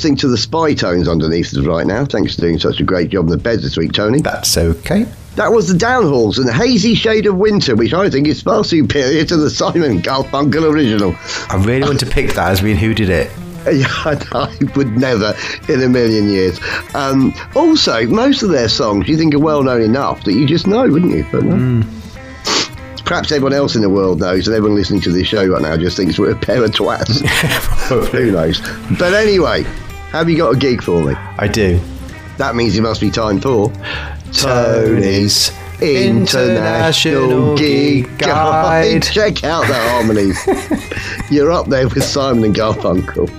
Listening 0.00 0.16
to 0.16 0.28
the 0.28 0.38
Spy 0.38 0.72
Tones 0.72 1.06
underneath 1.06 1.54
us 1.54 1.66
right 1.66 1.86
now. 1.86 2.06
Thanks 2.06 2.34
for 2.34 2.40
doing 2.40 2.58
such 2.58 2.80
a 2.80 2.82
great 2.82 3.10
job 3.10 3.26
in 3.26 3.30
the 3.32 3.36
bed 3.36 3.60
this 3.60 3.76
week, 3.76 3.92
Tony. 3.92 4.22
That's 4.22 4.56
okay. 4.56 5.04
That 5.34 5.52
was 5.52 5.68
the 5.68 5.74
Downhauls 5.74 6.38
and 6.38 6.48
the 6.48 6.54
Hazy 6.54 6.94
Shade 6.94 7.26
of 7.26 7.36
Winter, 7.36 7.76
which 7.76 7.92
I 7.92 8.08
think 8.08 8.26
is 8.26 8.40
far 8.40 8.64
superior 8.64 9.26
to 9.26 9.36
the 9.36 9.50
Simon 9.50 10.00
Garfunkel 10.00 10.72
original. 10.72 11.14
I 11.50 11.62
really 11.62 11.86
want 11.86 12.00
to 12.00 12.06
pick 12.06 12.28
that 12.32 12.50
as 12.50 12.62
being 12.62 12.78
who 12.78 12.94
did 12.94 13.10
it. 13.10 13.30
I 13.66 14.56
would 14.74 14.96
never 14.96 15.34
in 15.68 15.82
a 15.82 15.88
million 15.90 16.30
years. 16.30 16.58
Um, 16.94 17.34
also, 17.54 18.06
most 18.06 18.42
of 18.42 18.48
their 18.48 18.70
songs 18.70 19.06
you 19.06 19.18
think 19.18 19.34
are 19.34 19.38
well 19.38 19.62
known 19.62 19.82
enough 19.82 20.24
that 20.24 20.32
you 20.32 20.46
just 20.46 20.66
know, 20.66 20.88
wouldn't 20.88 21.12
you? 21.12 21.26
But 21.30 21.44
no. 21.44 21.86
Perhaps 23.04 23.32
everyone 23.32 23.52
else 23.52 23.76
in 23.76 23.82
the 23.82 23.90
world 23.90 24.20
knows, 24.20 24.48
and 24.48 24.56
everyone 24.56 24.78
listening 24.78 25.02
to 25.02 25.12
this 25.12 25.26
show 25.26 25.46
right 25.46 25.60
now 25.60 25.76
just 25.76 25.98
thinks 25.98 26.18
we're 26.18 26.30
a 26.30 26.38
pair 26.38 26.64
of 26.64 26.70
twats. 26.70 27.20
Who 28.12 28.30
knows? 28.30 28.62
But 28.98 29.12
anyway, 29.12 29.66
have 30.12 30.28
you 30.28 30.36
got 30.36 30.54
a 30.54 30.58
gig 30.58 30.82
for 30.82 31.02
me? 31.04 31.14
I 31.38 31.46
do. 31.48 31.80
That 32.36 32.56
means 32.56 32.76
it 32.76 32.82
must 32.82 33.00
be 33.00 33.10
time 33.10 33.40
for 33.40 33.72
Tony's 34.32 35.52
International 35.80 37.56
Gig 37.56 38.18
Guide. 38.18 39.02
Check 39.02 39.44
out 39.44 39.66
the 39.66 39.74
harmonies. 39.74 40.38
You're 41.30 41.52
up 41.52 41.66
there 41.66 41.88
with 41.88 42.02
Simon 42.02 42.44
and 42.44 42.54
Garfunkel. 42.54 43.30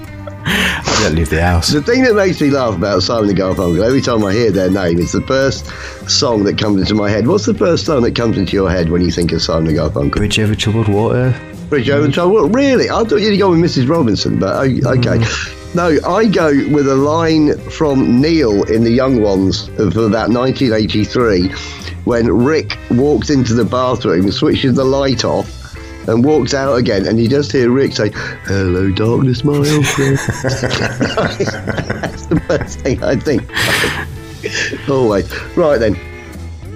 I 0.43 0.99
don't 1.03 1.15
leave 1.15 1.29
the 1.29 1.41
house. 1.41 1.69
The 1.69 1.81
thing 1.81 2.03
that 2.03 2.15
makes 2.15 2.41
me 2.41 2.49
laugh 2.49 2.75
about 2.75 3.03
Simon 3.03 3.29
and 3.29 3.37
Garfunkel 3.37 3.85
every 3.85 4.01
time 4.01 4.23
I 4.23 4.33
hear 4.33 4.51
their 4.51 4.69
name 4.69 4.99
is 4.99 5.11
the 5.11 5.21
first 5.21 5.65
song 6.09 6.43
that 6.45 6.57
comes 6.57 6.81
into 6.81 6.95
my 6.95 7.09
head. 7.09 7.27
What's 7.27 7.45
the 7.45 7.53
first 7.53 7.85
song 7.85 8.03
that 8.03 8.15
comes 8.15 8.37
into 8.37 8.53
your 8.53 8.69
head 8.69 8.89
when 8.89 9.01
you 9.01 9.11
think 9.11 9.31
of 9.33 9.41
Simon 9.41 9.67
and 9.67 9.77
Garfunkel? 9.77 10.11
Bridge 10.15 10.39
over 10.39 10.55
troubled 10.55 10.87
water. 10.87 11.35
Bridge 11.69 11.89
over 11.89 12.07
the 12.07 12.27
water. 12.27 12.47
Really? 12.47 12.89
I 12.89 13.03
thought 13.03 13.17
you'd 13.17 13.37
go 13.37 13.51
with 13.51 13.59
Mrs. 13.59 13.89
Robinson, 13.89 14.39
but 14.39 14.55
okay. 14.55 15.19
Mm. 15.19 15.60
No, 15.73 15.97
I 16.05 16.25
go 16.27 16.49
with 16.69 16.87
a 16.87 16.95
line 16.95 17.57
from 17.69 18.19
Neil 18.19 18.63
in 18.63 18.83
The 18.83 18.91
Young 18.91 19.21
Ones 19.21 19.69
of 19.79 19.95
about 19.95 20.29
1983 20.29 21.47
when 22.03 22.27
Rick 22.27 22.77
walks 22.89 23.29
into 23.29 23.53
the 23.53 23.63
bathroom, 23.63 24.29
switches 24.31 24.75
the 24.75 24.83
light 24.83 25.23
off, 25.23 25.49
and 26.09 26.25
walks 26.25 26.53
out 26.53 26.75
again, 26.75 27.07
and 27.07 27.17
you 27.21 27.29
just 27.29 27.53
hear 27.53 27.71
Rick 27.71 27.93
say, 27.93 28.09
Hello, 28.45 28.91
darkness, 28.91 29.45
my 29.45 29.53
old 29.53 29.87
friend. 29.87 30.17
That's 30.43 32.25
the 32.25 32.41
first 32.47 32.79
thing 32.81 33.01
I 33.01 33.15
think. 33.15 33.43
Always. 34.89 35.31
Right 35.55 35.77
then. 35.77 35.95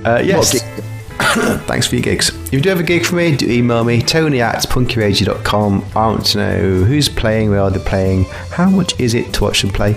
Uh, 0.06 0.22
yes. 0.24 0.54
What 0.54 0.64
gig- 0.64 0.86
Thanks 1.66 1.88
for 1.88 1.96
your 1.96 2.02
gigs. 2.02 2.30
If 2.48 2.54
you 2.54 2.62
do 2.62 2.70
have 2.70 2.80
a 2.80 2.84
gig 2.84 3.06
for 3.06 3.16
me, 3.16 3.36
do 3.36 3.50
email 3.50 3.84
me, 3.84 4.02
tony 4.02 4.42
at 4.42 4.58
punkyradio.com. 4.64 5.86
I 5.96 6.08
want 6.08 6.26
to 6.28 6.38
know 6.38 6.84
who's 6.84 7.08
playing, 7.08 7.50
where 7.52 7.62
are 7.62 7.72
they 7.72 7.80
playing, 7.80 8.26
how 8.52 8.70
much 8.70 9.00
is 9.00 9.14
it 9.14 9.34
to 9.36 9.44
watch 9.44 9.62
them 9.62 9.72
play. 9.72 9.96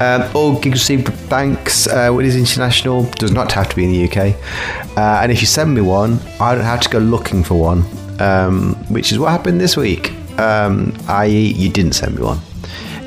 Um, 0.00 0.24
all 0.34 0.58
gigs 0.58 0.80
received 0.80 1.08
thanks. 1.08 1.86
Uh, 1.86 2.16
it 2.18 2.24
is 2.24 2.36
international, 2.36 3.04
does 3.12 3.32
not 3.32 3.52
have 3.52 3.68
to 3.68 3.76
be 3.76 3.84
in 3.84 3.92
the 3.92 4.04
UK. 4.04 4.34
Uh, 4.96 5.20
and 5.22 5.30
if 5.30 5.40
you 5.40 5.46
send 5.46 5.74
me 5.74 5.82
one, 5.82 6.18
I 6.40 6.54
don't 6.54 6.64
have 6.64 6.80
to 6.80 6.88
go 6.88 6.98
looking 6.98 7.44
for 7.44 7.54
one, 7.54 7.84
um, 8.20 8.74
which 8.88 9.12
is 9.12 9.18
what 9.18 9.30
happened 9.30 9.60
this 9.60 9.76
week. 9.76 10.12
Um, 10.38 10.96
i.e., 11.08 11.52
you 11.52 11.70
didn't 11.70 11.92
send 11.92 12.16
me 12.16 12.22
one. 12.22 12.40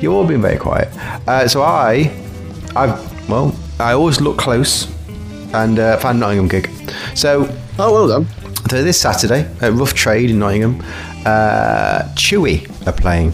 You've 0.00 0.14
all 0.14 0.26
been 0.26 0.40
very 0.40 0.56
quiet. 0.56 0.88
Uh, 1.28 1.46
so 1.48 1.62
I, 1.62 2.12
I've, 2.76 3.28
well, 3.28 3.54
I 3.78 3.92
always 3.92 4.20
look 4.20 4.38
close 4.38 4.88
and 5.52 5.78
uh, 5.78 5.96
found 5.98 6.20
Nottingham 6.20 6.48
gig. 6.48 6.70
So 7.14 7.48
Oh, 7.78 7.92
well 7.92 8.08
done. 8.08 8.26
so 8.70 8.82
this 8.82 9.00
Saturday 9.00 9.48
at 9.60 9.72
Rough 9.72 9.94
Trade 9.94 10.30
in 10.30 10.38
Nottingham, 10.38 10.80
uh, 11.26 12.02
Chewy 12.14 12.66
are 12.86 12.92
playing. 12.92 13.32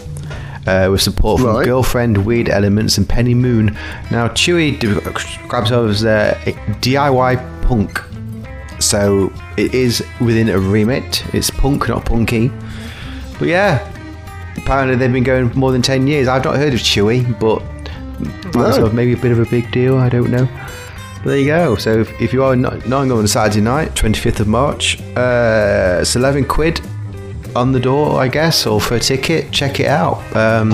Uh, 0.67 0.89
with 0.91 1.01
support 1.01 1.41
from 1.41 1.55
Right. 1.55 1.65
Girlfriend, 1.65 2.27
Weird 2.27 2.49
Elements, 2.49 2.99
and 2.99 3.09
Penny 3.09 3.35
Moon. 3.35 3.67
Now, 4.11 4.27
Chewy 4.27 4.77
grabs 5.49 5.71
over 5.71 5.91
as 5.91 6.05
uh, 6.05 6.37
a 6.45 6.53
DIY 6.81 7.63
punk. 7.63 8.03
So 8.81 9.33
it 9.57 9.73
is 9.75 10.05
within 10.21 10.49
a 10.49 10.59
remit. 10.59 11.23
It's 11.33 11.51
punk, 11.51 11.89
not 11.89 12.05
punky. 12.05 12.51
But 13.39 13.47
yeah, 13.47 13.79
apparently 14.57 14.97
they've 14.97 15.13
been 15.13 15.23
going 15.23 15.51
for 15.51 15.57
more 15.57 15.71
than 15.71 15.83
10 15.83 16.09
years. 16.09 16.27
I've 16.27 16.43
not 16.45 16.57
heard 16.57 16.75
of 16.75 16.81
Chewy, 16.81 17.39
but 17.39 17.63
No. 18.57 18.73
so 18.73 18.91
maybe 18.91 19.13
a 19.13 19.17
bit 19.17 19.31
of 19.31 19.39
a 19.39 19.47
big 19.47 19.71
deal. 19.71 19.97
I 19.99 20.09
don't 20.09 20.31
know. 20.31 20.49
There 21.27 21.39
you 21.39 21.47
go. 21.47 21.75
So 21.75 21.99
if, 22.01 22.21
if 22.21 22.33
you 22.33 22.45
are 22.45 22.53
in 22.53 22.61
Not- 22.63 22.87
Nottingham 22.87 23.19
on 23.19 23.25
a 23.25 23.29
Saturday 23.29 23.61
night, 23.61 23.95
25th 23.95 24.39
of 24.41 24.47
March, 24.47 25.01
uh, 25.17 25.99
it's 26.01 26.15
11 26.15 26.45
quid 26.45 26.81
on 27.57 27.73
the 27.73 27.81
door, 27.81 28.21
I 28.21 28.29
guess, 28.29 28.65
or 28.65 28.81
for 28.81 28.95
a 28.95 29.01
ticket. 29.01 29.51
Check 29.51 29.81
it 29.81 29.87
out. 29.87 30.19
Um, 30.37 30.71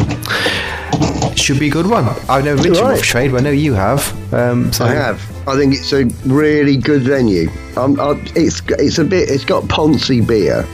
should 1.37 1.59
be 1.59 1.69
a 1.69 1.71
good 1.71 1.87
one. 1.87 2.05
I've 2.29 2.45
never 2.45 2.63
been 2.63 2.75
to 2.75 2.83
Right. 2.83 2.91
Rough 2.91 3.03
Trade, 3.03 3.31
but 3.33 3.39
I 3.39 3.45
know 3.45 3.51
you 3.51 3.73
have. 3.73 4.35
Um, 4.35 4.71
so 4.73 4.85
I 4.85 4.91
have. 4.93 5.21
I 5.49 5.57
think 5.57 5.75
it's 5.75 5.93
a 5.95 6.05
really 6.29 6.77
good 6.77 7.01
venue. 7.03 7.49
Um, 7.77 7.99
I, 7.99 8.13
it's 8.37 8.61
it's 8.79 8.99
a 8.99 9.05
bit. 9.05 9.31
It's 9.31 9.45
got 9.45 9.65
Ponzi 9.65 10.25
beer, 10.25 10.67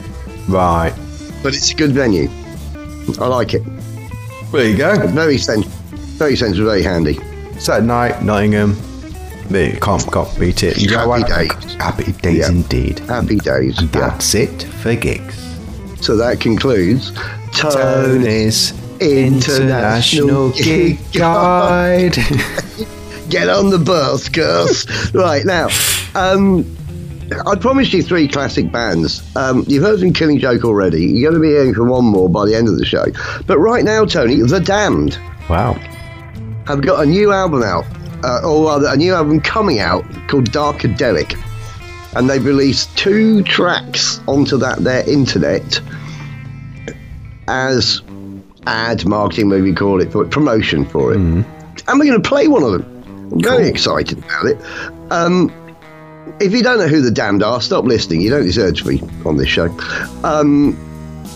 Right. 0.49 0.93
but 1.43 1.55
it's 1.55 1.71
a 1.71 1.75
good 1.77 1.93
venue. 1.93 2.29
I 3.21 3.29
like 3.29 3.55
it. 3.55 3.63
There 4.51 4.69
you 4.69 4.77
go. 4.77 5.07
Very 5.09 5.39
sense. 5.39 5.67
Very 6.19 6.35
sensible. 6.37 6.67
Very 6.69 6.83
handy. 6.83 7.19
Saturday 7.61 7.87
night, 7.87 8.23
Nottingham. 8.25 8.77
There 9.49 9.73
can't, 9.77 10.13
can't 10.13 10.39
beat 10.41 10.63
it. 10.63 10.77
Happy 10.91 11.23
days. 11.25 11.75
Happy 11.75 12.13
days 12.13 12.39
Yeah. 12.39 12.49
indeed. 12.51 12.99
Happy 13.01 13.37
days. 13.37 13.79
And 13.79 13.95
Yeah. 13.95 14.01
that's 14.11 14.35
it 14.35 14.63
for 14.83 14.95
gigs. 14.95 15.35
So 16.01 16.17
that 16.17 16.39
concludes 16.41 17.13
Tony's 17.53 18.73
Tony's 18.73 18.73
International 19.01 20.51
Gig 20.51 20.99
Guide. 21.13 22.17
Get 23.31 23.49
on 23.49 23.71
the 23.71 23.79
bus, 23.79 24.29
girls. 24.29 24.87
right 25.15 25.45
now, 25.45 25.69
um, 26.15 26.65
I 27.47 27.57
promised 27.57 27.93
you 27.93 28.03
three 28.03 28.27
classic 28.29 28.71
bands. 28.73 29.23
Um, 29.37 29.65
you've 29.67 29.83
heard 29.83 30.01
from 30.01 30.13
Killing 30.15 30.39
Joke 30.39 30.65
already. 30.65 31.05
You're 31.05 31.31
going 31.31 31.43
to 31.43 31.47
be 31.47 31.53
hearing 31.55 31.75
from 31.75 31.89
one 31.89 32.05
more 32.07 32.29
by 32.29 32.47
the 32.47 32.55
end 32.55 32.69
of 32.69 32.79
the 32.79 32.87
show. 32.87 33.05
But 33.47 33.59
right 33.59 33.85
now, 33.85 34.05
Tony, 34.07 34.37
The 34.41 34.61
Damned 34.61 35.19
wow. 35.51 35.75
have 36.67 36.81
got 36.81 37.03
a 37.03 37.07
new 37.07 37.31
album 37.33 37.63
out, 37.63 37.85
uh, 38.25 38.41
or 38.45 38.67
rather, 38.67 38.89
a 38.89 38.97
new 38.97 39.15
album 39.15 39.41
coming 39.41 39.81
out 39.81 40.05
called 40.29 40.51
Darkadelic. 40.51 41.37
And 42.17 42.29
they've 42.29 42.45
released 42.45 42.97
two 42.97 43.43
tracks 43.43 44.21
onto 44.27 44.57
that 44.59 44.79
their 44.79 45.09
internet 45.09 45.81
as 47.47 48.03
ad 48.67 49.07
marketing, 49.07 49.49
maybe 49.49 49.73
call 49.73 50.01
it, 50.01 50.11
for 50.13 50.25
promotion 50.27 50.85
for 50.85 51.13
it. 51.13 51.17
And 51.17 51.45
we're 51.99 52.07
going 52.07 52.23
to 52.23 52.29
play 52.29 52.49
one 52.49 52.63
of 52.63 52.73
them. 52.73 53.31
I'm 53.33 53.43
very 53.43 53.69
excited 53.69 54.19
about 54.19 54.47
it. 54.47 54.59
Um, 55.11 55.53
if 56.41 56.53
you 56.53 56.63
don't 56.63 56.79
know 56.79 56.89
who 56.89 57.01
the 57.01 57.11
Damned 57.11 57.43
are, 57.43 57.61
stop 57.61 57.85
listening. 57.85 58.21
You 58.21 58.31
don't 58.31 58.45
deserve 58.45 58.77
to 58.77 58.85
be 58.85 59.01
on 59.25 59.37
this 59.37 59.49
show. 59.49 59.67
Um, 60.25 60.77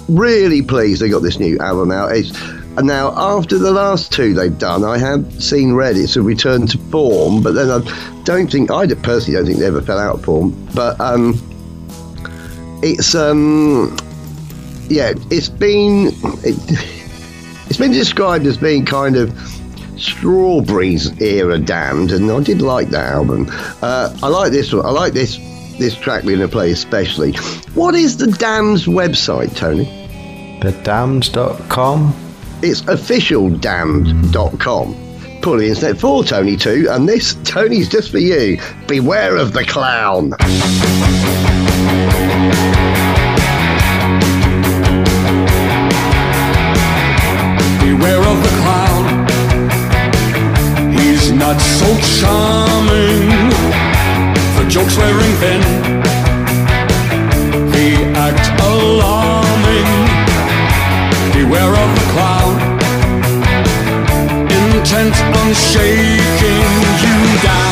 really 0.09 0.63
pleased 0.63 1.01
they 1.01 1.09
got 1.09 1.23
this 1.23 1.39
new 1.39 1.59
album 1.59 1.91
out. 1.91 2.13
It's, 2.15 2.33
and 2.77 2.87
now, 2.87 3.13
after 3.17 3.59
the 3.59 3.71
last 3.71 4.13
two 4.13 4.35
they've 4.35 4.59
done, 4.59 4.85
I 4.85 4.99
have 4.99 5.43
seen 5.43 5.75
read 5.75 5.97
it's 5.97 6.17
a 6.17 6.23
return 6.23 6.67
to 6.69 6.79
form, 6.79 7.43
but 7.43 7.53
then 7.53 7.71
I 7.71 8.23
don't 8.25 8.51
think, 8.51 8.71
I 8.71 8.87
personally 8.87 9.39
don't 9.39 9.47
think 9.47 9.59
they 9.59 9.67
ever 9.67 9.83
fell 9.83 9.99
out 9.99 10.17
of 10.17 10.25
form. 10.25 10.69
But 10.75 11.01
um, 11.01 11.35
it's, 12.83 13.15
um, 13.15 13.97
yeah, 14.89 15.13
it's 15.31 15.49
been, 15.49 16.09
it, 16.43 16.57
it's 17.69 17.79
been 17.79 17.93
described 17.93 18.47
as 18.47 18.57
being 18.57 18.87
kind 18.87 19.17
of 19.17 19.37
Strawberries 19.97 21.21
era 21.21 21.59
damned, 21.59 22.11
and 22.11 22.31
I 22.31 22.41
did 22.41 22.63
like 22.63 22.89
that 22.89 23.13
album. 23.13 23.47
Uh, 23.83 24.17
I 24.23 24.29
like 24.29 24.51
this 24.51 24.73
one. 24.73 24.85
I 24.85 24.91
like 24.91 25.13
this 25.13 25.37
this 25.79 25.95
track 25.97 26.23
we're 26.25 26.37
going 26.37 26.49
to 26.49 26.53
play 26.53 26.71
especially. 26.71 27.33
What 27.75 27.95
is 27.95 28.17
the 28.17 28.27
Damned's 28.27 28.87
website, 28.87 29.57
Tony? 29.57 29.87
TheDamned.com. 30.61 32.22
It's 32.65 32.83
officialdamned.com. 32.83 35.41
Pull 35.43 35.57
the 35.57 35.69
internet 35.69 35.99
for 35.99 36.23
Tony 36.23 36.57
too, 36.57 36.87
and 36.91 37.09
this 37.09 37.35
Tony's 37.43 37.89
just 37.89 38.13
for 38.13 38.19
you. 38.19 38.57
Beware 38.87 39.37
of 39.37 39.53
the 39.53 39.65
clown. 39.65 40.31
Beware 47.81 48.23
of 48.23 48.39
the 48.45 48.51
clown. 48.63 49.27
He's 50.93 51.33
not 51.33 51.61
so 51.61 51.89
charming. 52.21 53.51
The 54.55 54.65
jokes 54.69 54.97
wearing 54.97 55.35
thin. 55.43 55.63
He 57.73 58.05
act 58.15 58.47
alarming. 58.61 59.52
Beware 61.53 61.75
of 61.75 61.95
the 61.95 62.07
clown. 62.13 62.55
Intent 64.51 65.15
on 65.37 65.53
shaking 65.53 66.63
you 67.03 67.43
down. 67.43 67.72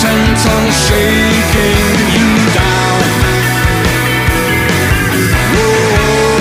Intent 0.00 0.40
on 0.48 0.64
shaking 0.72 2.00
you 2.16 2.32
down. 2.56 3.00
Whoa. 5.52 6.40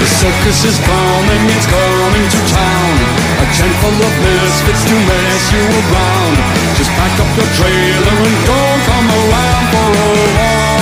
The 0.00 0.08
circus 0.08 0.64
is 0.64 0.78
coming, 0.80 1.44
it's 1.52 1.68
coming 1.68 2.24
to 2.32 2.40
town. 2.48 2.92
A 3.36 3.46
tent 3.52 3.74
full 3.84 4.00
of 4.00 4.14
misfits 4.24 4.84
to 4.88 4.96
mess 5.04 5.52
you 5.52 5.60
around. 5.76 6.40
Just 6.80 6.88
pack 6.96 7.20
up 7.20 7.36
your 7.36 7.50
trailer 7.52 8.16
and 8.24 8.36
don't 8.48 8.80
come 8.88 9.08
around 9.12 9.64
for 9.68 9.92
a 9.92 10.08
long, 10.40 10.77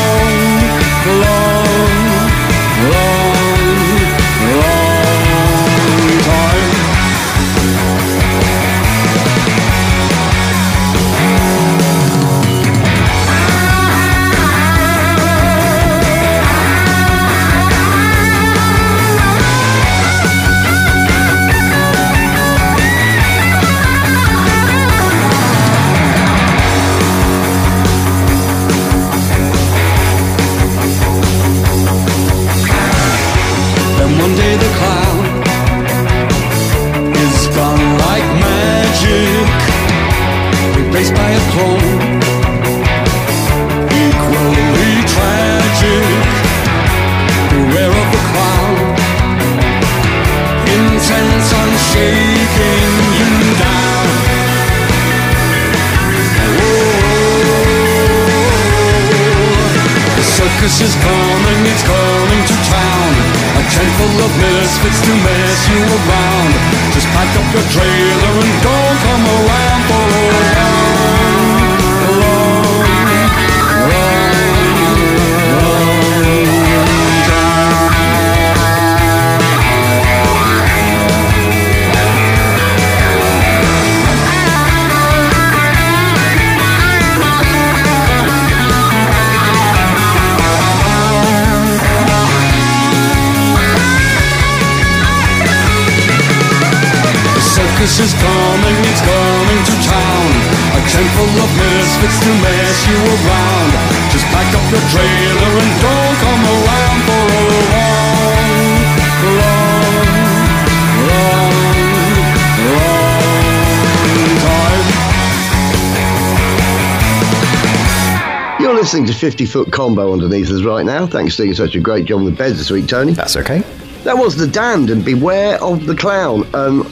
listening 118.87 119.05
to 119.05 119.13
50 119.13 119.47
Foot 119.47 119.73
Combo 119.73 120.13
underneath 120.13 120.49
us 120.49 120.63
right 120.63 120.87
now. 120.87 121.09
Thanks 121.09 121.35
for 121.35 121.43
doing 121.43 121.55
such 121.55 121.75
a 121.75 121.81
great 121.81 122.05
job 122.05 122.21
on 122.21 122.25
the 122.25 122.31
beds 122.31 122.57
this 122.57 122.71
week, 122.71 122.87
Tony. 122.87 123.15
That's 123.15 123.35
okay. 123.35 123.59
That 124.05 124.17
was 124.17 124.37
The 124.37 124.47
Damned 124.47 124.91
and 124.91 125.05
Beware 125.05 125.61
of 125.61 125.87
the 125.87 125.97
Clown, 125.97 126.49
um, 126.55 126.85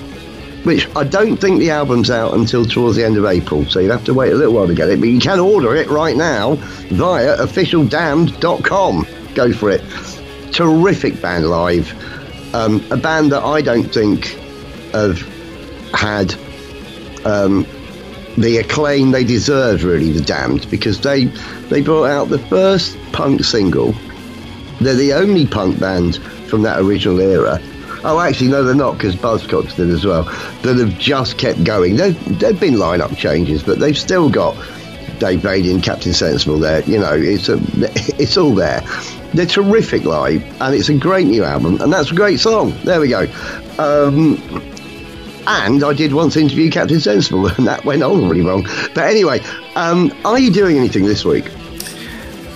which 0.65 0.89
I 0.97 1.05
don't 1.05 1.37
think 1.37 1.61
the 1.61 1.71
album's 1.71 2.11
out 2.11 2.35
until 2.35 2.65
towards 2.65 2.97
the 2.97 3.05
end 3.05 3.17
of 3.17 3.25
April, 3.25 3.65
so 3.67 3.79
you'll 3.79 3.93
have 3.93 4.03
to 4.07 4.13
wait 4.13 4.33
a 4.33 4.35
little 4.35 4.55
while 4.55 4.67
to 4.67 4.75
get 4.75 4.89
it, 4.89 4.99
but 4.99 5.09
you 5.09 5.21
can 5.21 5.39
order 5.39 5.77
it 5.77 5.89
right 5.89 6.17
now 6.17 6.57
via 6.91 7.37
officialdamned.com. 7.37 9.07
Go 9.37 9.53
for 9.53 9.71
it. 9.71 9.85
Terrific 10.53 11.23
band 11.23 11.47
live. 11.49 11.95
Um, 12.57 12.85
a 12.91 12.97
band 12.97 13.31
that 13.31 13.45
I 13.45 13.63
don't 13.63 13.85
think 13.85 14.37
have 14.91 15.21
had 15.93 16.35
um, 17.25 17.65
the 18.37 18.59
acclaim 18.59 19.11
they 19.11 19.25
deserved, 19.25 19.83
really, 19.83 20.11
The 20.13 20.21
Damned, 20.21 20.71
because 20.71 21.01
they, 21.01 21.27
they 21.69 21.83
brought 21.83 22.07
out 22.07 22.29
the 22.29 22.39
first 22.39 22.97
punk 23.13 23.45
single 23.45 23.95
they're 24.81 24.95
the 24.95 25.13
only 25.13 25.47
punk 25.47 25.79
band 25.79 26.17
from 26.49 26.63
that 26.63 26.81
original 26.81 27.21
era. 27.21 27.59
Oh, 28.05 28.21
actually, 28.21 28.49
no, 28.51 28.63
they're 28.65 28.75
not 28.75 28.99
because 28.99 29.17
Buzzcocks 29.17 29.77
did 29.77 29.89
as 29.89 30.05
well. 30.05 30.25
That 30.63 30.77
have 30.77 30.99
just 30.99 31.39
kept 31.39 31.65
going. 31.65 31.97
There, 31.97 32.11
there've 32.11 32.61
been 32.61 32.75
lineup 32.75 33.17
changes, 33.17 33.63
but 33.63 33.79
they've 33.79 33.97
still 33.97 34.29
got 34.29 34.55
Dave 35.19 35.41
Brady 35.41 35.71
and 35.71 35.83
Captain 35.83 36.13
Sensible 36.13 36.59
there. 36.59 36.83
You 36.83 36.99
know, 36.99 37.15
it's 37.15 37.49
a, 37.49 37.59
it's 38.21 38.37
all 38.37 38.55
there. 38.55 38.83
They're 39.33 39.47
terrific 39.47 40.05
live, 40.05 40.43
and 40.61 40.75
it's 40.75 40.91
a 40.91 40.99
great 40.99 41.27
new 41.27 41.45
album, 41.45 41.81
and 41.81 41.93
that's 41.93 42.11
a 42.11 42.15
great 42.15 42.41
song. 42.41 42.75
There 42.85 43.01
we 43.01 43.09
go. 43.09 43.23
Um, 43.79 44.37
and 45.47 45.83
I 45.85 45.93
did 45.93 46.13
once 46.13 46.37
interview 46.37 46.71
Captain 46.71 47.01
Sensible, 47.01 47.47
and 47.57 47.67
that 47.67 47.85
went 47.85 48.03
horribly 48.03 48.43
wrong. 48.43 48.65
But 48.95 49.05
anyway, 49.09 49.41
um, 49.77 50.13
are 50.25 50.39
you 50.39 50.51
doing 50.53 50.77
anything 50.79 51.05
this 51.05 51.25
week? 51.25 51.51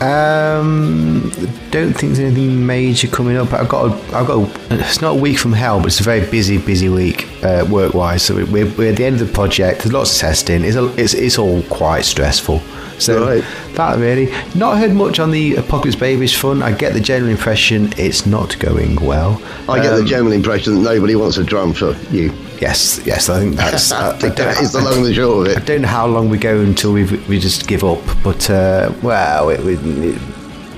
Um, 0.01 1.31
don't 1.71 1.93
think 1.93 2.15
there's 2.15 2.21
anything 2.21 2.65
major 2.65 3.09
coming 3.09 3.37
up. 3.37 3.53
I've 3.53 3.69
got, 3.69 3.87
a, 3.91 4.17
I've 4.17 4.27
got. 4.29 4.39
A, 4.71 4.75
it's 4.79 5.01
not 5.01 5.17
a 5.17 5.21
week 5.21 5.39
from 5.39 5.53
hell, 5.53 5.79
but 5.81 5.87
it's 5.89 5.99
a 6.01 6.05
very 6.05 6.25
busy, 6.31 6.57
busy 6.59 6.89
week 6.89 7.27
uh, 7.43 7.67
work-wise. 7.69 8.23
So 8.23 8.37
we're, 8.37 8.67
we're 8.77 8.91
at 8.91 8.97
the 8.97 9.05
end 9.05 9.21
of 9.21 9.27
the 9.27 9.33
project. 9.33 9.81
There's 9.83 9.93
lots 9.93 10.15
of 10.15 10.21
testing. 10.21 10.63
It's 10.65 10.77
a, 10.77 10.87
it's, 10.97 11.15
it's 11.15 11.37
all 11.37 11.63
quite 11.65 12.05
stressful. 12.05 12.61
So 13.01 13.25
Right. 13.27 13.45
that 13.75 13.99
really 13.99 14.33
not 14.57 14.79
heard 14.79 14.93
much 14.93 15.19
on 15.21 15.31
the 15.31 15.55
Apocalypse 15.57 15.97
Babys 15.97 16.33
front. 16.33 16.63
I 16.63 16.73
get 16.73 16.95
the 16.95 17.01
general 17.01 17.31
impression 17.31 17.93
it's 17.97 18.27
not 18.27 18.59
going 18.59 18.97
well. 18.97 19.41
I 19.69 19.81
get 19.83 19.91
the 19.97 20.03
Um, 20.03 20.07
general 20.07 20.33
impression 20.33 20.75
that 20.75 20.81
nobody 20.81 21.15
wants 21.17 21.39
a 21.39 21.45
drum 21.45 21.73
for 21.75 21.97
you. 22.11 22.33
Yes, 22.61 23.01
yes. 23.07 23.29
I 23.29 23.41
think 23.41 23.55
that's. 23.57 23.93
I 23.93 24.17
think 24.19 24.37
that 24.37 24.61
is 24.61 24.73
the 24.73 24.81
long 24.81 24.99
and 24.99 25.07
the 25.07 25.15
short 25.15 25.47
of 25.47 25.53
it. 25.53 25.59
I 25.59 25.65
don't 25.65 25.83
know 25.83 25.89
how 25.89 26.07
long 26.07 26.29
we 26.29 26.39
go 26.39 26.61
until 26.61 26.93
we 26.93 27.05
we 27.29 27.39
just 27.39 27.69
give 27.69 27.85
up, 27.85 28.01
but 28.25 28.51
uh, 28.51 28.93
well, 29.03 29.51
it, 29.51 29.61
it, 29.63 30.21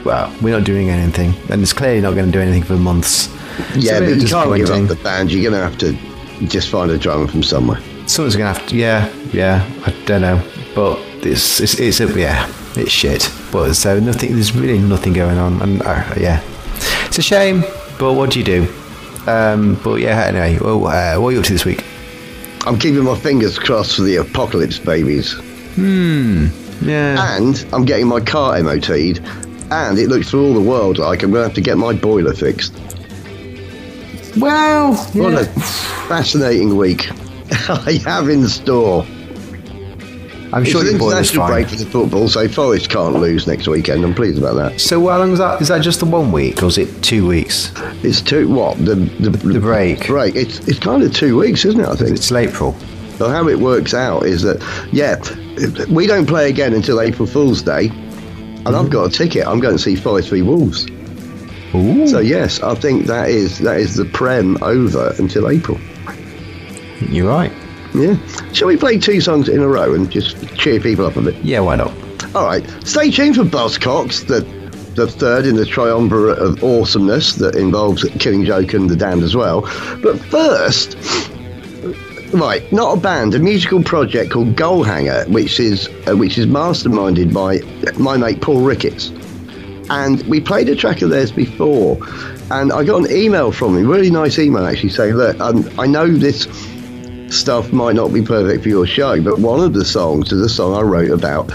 well, 0.05 0.35
we're 0.43 0.57
not 0.57 0.65
doing 0.65 0.91
anything, 0.91 1.35
and 1.51 1.63
it's 1.63 1.73
clearly 1.73 2.01
not 2.01 2.15
going 2.15 2.27
to 2.27 2.33
do 2.33 2.41
anything 2.41 2.63
for 2.63 2.77
months. 2.77 3.29
Yeah, 3.75 3.99
a 3.99 4.01
but 4.01 4.17
you 4.21 4.29
can't 4.29 4.57
give 4.57 4.71
up 4.71 4.89
the 4.89 5.03
band. 5.03 5.33
You're 5.33 5.51
going 5.51 5.61
to 5.61 5.69
have 5.69 5.79
to 5.79 6.47
just 6.47 6.69
find 6.69 6.91
a 6.91 6.99
drummer 6.99 7.27
from 7.27 7.43
somewhere. 7.43 7.81
Someone's 8.07 8.37
going 8.37 8.53
to 8.53 8.59
have 8.61 8.69
to. 8.69 8.77
Yeah, 8.77 9.13
yeah. 9.33 9.69
I 9.87 9.91
don't 10.05 10.23
know, 10.23 10.43
but 10.75 10.99
it's 11.25 11.61
it's, 11.61 11.79
it's 11.79 12.01
a, 12.01 12.19
yeah, 12.19 12.47
it's 12.77 12.91
shit. 12.91 13.31
But 13.53 13.75
so 13.75 13.99
nothing. 14.01 14.35
There's 14.35 14.55
really 14.55 14.79
nothing 14.79 15.13
going 15.15 15.39
on, 15.39 15.63
and 15.63 15.83
uh, 15.83 16.15
yeah, 16.19 16.43
it's 17.07 17.19
a 17.19 17.23
shame. 17.23 17.63
But 17.99 18.15
what 18.15 18.31
do 18.31 18.39
you 18.39 18.45
do? 18.45 18.80
Um, 19.31 19.81
but 19.83 20.01
yeah, 20.01 20.25
anyway. 20.25 20.59
Well, 20.61 20.87
uh, 20.87 21.21
what 21.21 21.29
are 21.29 21.33
you 21.33 21.39
up 21.41 21.45
to 21.47 21.53
this 21.53 21.65
week? 21.65 21.85
I'm 22.67 22.79
keeping 22.79 23.05
my 23.05 23.17
fingers 23.19 23.59
crossed 23.59 23.97
for 23.97 24.03
the 24.03 24.17
apocalypse 24.17 24.79
babys. 24.79 25.33
Hmm. 25.75 26.49
Yeah. 26.83 27.37
And 27.37 27.67
I'm 27.73 27.85
getting 27.85 28.07
my 28.09 28.21
car 28.21 28.61
MOT'd. 28.63 29.21
And 29.71 29.99
it 29.99 30.09
looks 30.09 30.31
for 30.31 30.39
all 30.39 30.53
the 30.55 30.61
world 30.61 30.99
like 30.99 31.23
I'm 31.23 31.31
going 31.31 31.43
to 31.43 31.49
have 31.49 31.55
to 31.55 31.61
get 31.61 31.79
my 31.79 31.93
boiler 31.95 32.35
fixed. 32.35 32.75
well, 34.37 34.95
What 35.15 35.35
a 35.35 35.45
fascinating 36.09 36.77
week 36.77 37.09
I 37.69 38.01
have 38.05 38.29
in 38.29 38.47
store. 38.49 39.07
I'm 40.53 40.63
It's 40.63 40.73
sure 40.73 40.83
boiler's 40.83 41.31
international 41.31 41.47
break 41.47 41.69
for 41.69 41.77
the 41.77 41.87
football, 41.87 42.29
so 42.29 42.49
Forest 42.49 42.91
can't 42.91 43.15
lose 43.15 43.47
next 43.47 43.69
weekend. 43.69 44.05
I'm 44.05 44.15
pleased 44.15 44.39
about 44.39 44.55
that. 44.55 44.81
So 44.81 45.07
how 45.09 45.19
long 45.19 45.33
is 45.33 45.39
that? 45.39 45.63
Is 45.63 45.69
that 45.69 45.83
just 45.83 46.01
the 46.01 46.07
one 46.07 46.33
week, 46.33 46.63
or 46.63 46.67
is 46.67 46.79
it 46.79 47.03
two 47.03 47.27
weeks? 47.27 47.73
It's 48.03 48.21
two 48.21 48.49
what 48.49 48.77
the 48.79 48.97
the, 48.97 49.31
The 49.31 49.61
break. 49.61 50.07
break. 50.07 50.35
It's 50.35 50.59
it's 50.67 50.81
kind 50.81 51.03
of 51.05 51.15
two 51.15 51.39
weeks, 51.39 51.65
isn't 51.65 51.81
it? 51.81 51.87
I 51.89 51.95
think. 51.95 52.11
It's 52.11 52.29
till 52.29 52.39
April. 52.39 52.75
So 53.19 53.29
how 53.29 53.47
it 53.49 53.59
works 53.61 53.95
out 53.95 54.25
is 54.25 54.43
that 54.43 54.61
yeah, 54.93 55.21
we 55.93 56.07
don't 56.07 56.27
play 56.27 56.49
again 56.49 56.75
until 56.75 57.01
April 57.01 57.29
Fool's 57.29 57.63
Day, 57.63 57.89
and 57.89 58.69
I've 58.69 58.75
mm-hmm. 58.75 58.89
got 58.89 59.05
a 59.05 59.11
ticket. 59.11 59.47
I'm 59.47 59.61
going 59.61 59.77
to 59.77 59.83
see 59.83 59.95
Forest 59.95 60.31
v 60.31 60.43
Wolves. 60.43 60.87
Ooh. 61.75 62.09
So 62.09 62.19
yes, 62.19 62.61
I 62.61 62.75
think 62.75 63.07
that 63.07 63.29
is 63.29 63.59
that 63.59 63.79
is 63.79 63.95
the 63.95 64.05
prem 64.05 64.61
over 64.63 65.15
until 65.19 65.49
April. 65.49 65.79
You're 67.09 67.29
right. 67.29 67.53
Yeah. 67.95 68.17
Shall 68.53 68.69
we 68.69 68.77
play 68.77 68.99
two 68.99 69.21
songs 69.21 69.49
in 69.49 69.61
a 69.61 69.69
row 69.69 69.95
and 69.95 70.11
just 70.11 70.37
cheer 70.57 70.81
people 70.81 71.07
up 71.07 71.17
a 71.17 71.23
bit? 71.23 71.37
Yeah, 71.37 71.61
why 71.61 71.77
not? 71.77 71.93
All 72.35 72.47
right. 72.47 72.65
Stay 72.87 73.11
tuned 73.11 73.37
for 73.37 73.45
Buzzcocks, 73.45 74.27
the 74.27 74.41
the 74.95 75.07
third 75.07 75.47
in 75.47 75.55
the 75.55 75.65
triumvirate 75.65 76.39
of 76.39 76.63
awesomeness 76.65 77.35
that 77.37 77.55
involves 77.55 78.05
Killing 78.19 78.45
Joke 78.45 78.75
and 78.75 78.91
the 78.91 78.97
Damned 78.97 79.23
as 79.23 79.37
well. 79.37 79.63
But 80.03 80.19
first, 80.19 80.97
right, 82.33 82.71
not 82.73 82.99
a 82.99 83.01
band, 83.01 83.35
a 83.35 83.39
musical 83.39 83.83
project 83.83 84.33
called 84.33 84.57
Goalhanger, 84.57 85.29
which 85.29 85.61
is 85.61 85.89
uh, 86.09 86.17
which 86.17 86.39
is 86.39 86.47
masterminded 86.47 87.33
by 87.33 87.61
my 87.99 88.17
mate 88.17 88.41
Paul 88.41 88.63
Ricketts. 88.63 89.11
And 89.91 90.23
we 90.29 90.41
played 90.41 90.69
a 90.69 90.77
track 90.77 91.03
of 91.03 91.11
theirs 91.11 91.33
before, 91.33 91.99
and 92.51 92.73
I 92.73 92.85
got 92.85 93.09
an 93.09 93.17
email 93.17 93.51
from 93.53 93.77
him, 93.77 93.89
really 93.89 94.11
nice 94.11 94.39
email 94.39 94.65
actually, 94.65 94.91
saying, 94.91 95.15
"Look, 95.15 95.39
um, 95.41 95.69
I 95.79 95.87
know 95.87 96.07
this." 96.09 96.47
Stuff 97.31 97.73
might 97.73 97.95
not 97.95 98.13
be 98.13 98.23
perfect 98.23 98.65
for 98.65 98.69
your 98.69 98.87
show, 98.87 99.23
but 99.23 99.39
one 99.39 99.61
of 99.61 99.73
the 99.73 99.85
songs 99.85 100.33
is 100.33 100.41
a 100.43 100.49
song 100.49 100.75
I 100.75 100.83
wrote 100.83 101.11
about 101.11 101.51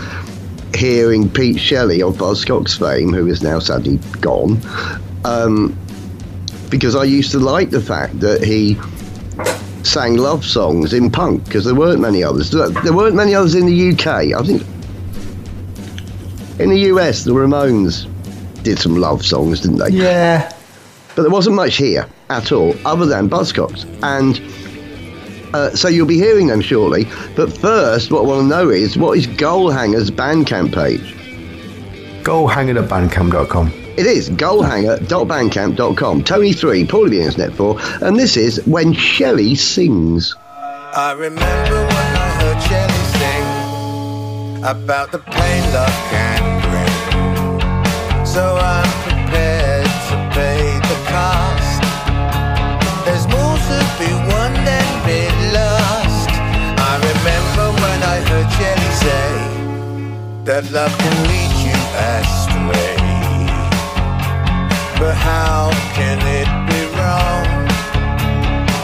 hearing 0.73 1.29
Pete 1.29 1.59
Shelley 1.59 2.01
of 2.01 2.15
Buzzcocks 2.15 2.77
fame, 2.79 3.11
who 3.11 3.27
is 3.27 3.43
now 3.43 3.59
sadly 3.59 3.97
gone, 4.21 4.59
um, 5.25 5.77
because 6.69 6.95
I 6.95 7.03
used 7.03 7.31
to 7.31 7.39
like 7.39 7.71
the 7.71 7.81
fact 7.81 8.19
that 8.21 8.43
he 8.43 8.77
sang 9.83 10.17
love 10.17 10.43
songs 10.43 10.93
in 10.93 11.11
punk 11.11 11.43
because 11.45 11.65
there 11.65 11.75
weren't 11.75 11.99
many 11.99 12.23
others. 12.23 12.51
There 12.51 12.93
weren't 12.93 13.15
many 13.15 13.35
others 13.35 13.53
in 13.53 13.65
the 13.65 13.91
UK. 13.91 14.07
I 14.07 14.43
think 14.43 14.61
in 16.59 16.69
the 16.69 16.79
US, 16.91 17.23
the 17.25 17.31
Ramones 17.31 18.07
did 18.63 18.79
some 18.79 18.95
love 18.95 19.25
songs, 19.25 19.61
didn't 19.61 19.77
they? 19.77 19.89
Yeah. 19.89 20.51
But 21.15 21.23
there 21.23 21.31
wasn't 21.31 21.55
much 21.55 21.75
here 21.75 22.07
at 22.29 22.51
all, 22.51 22.75
other 22.85 23.05
than 23.05 23.29
Buzzcocks. 23.29 23.85
And 24.03 24.39
uh, 25.55 25.69
so 25.73 25.87
you'll 25.87 26.05
be 26.05 26.17
hearing 26.17 26.47
them 26.47 26.59
shortly. 26.59 27.05
But 27.35 27.55
first, 27.57 28.11
what 28.11 28.23
I 28.23 28.27
want 28.27 28.41
to 28.41 28.47
know 28.47 28.69
is 28.69 28.97
what 28.97 29.17
is 29.17 29.25
Goalhanger's 29.25 30.11
Bandcamp 30.11 30.73
page? 30.73 31.15
Go 32.23 32.45
hang 32.45 32.67
it 32.67 32.75
at 32.75 32.89
bandcamp.com. 32.89 33.71
It 33.97 34.05
is 34.05 34.29
goalhanger.bandcamp.com. 34.29 36.23
Tony3, 36.23 36.85
Paulie 36.85 37.09
the 37.11 37.21
Internet 37.21 37.53
4, 37.53 37.77
and 38.01 38.19
this 38.19 38.35
is 38.35 38.65
When 38.65 38.91
Shelley 38.91 39.55
Sings. 39.55 40.35
I 40.93 41.13
remember 41.13 41.43
when 41.43 42.17
I 42.17 42.29
heard 42.41 42.61
Shelley 42.63 43.03
sing 43.15 44.63
about 44.65 45.11
the 45.13 45.19
pain 45.19 45.73
love 45.73 46.09
can 46.09 46.24
that 60.45 60.69
love 60.69 60.95
can 60.99 61.15
lead 61.27 61.51
you 61.65 61.79
astray. 62.13 62.95
But 64.99 65.15
how 65.15 65.71
can 65.97 66.19
it 66.39 66.49
be 66.69 66.81
wrong? 66.95 67.47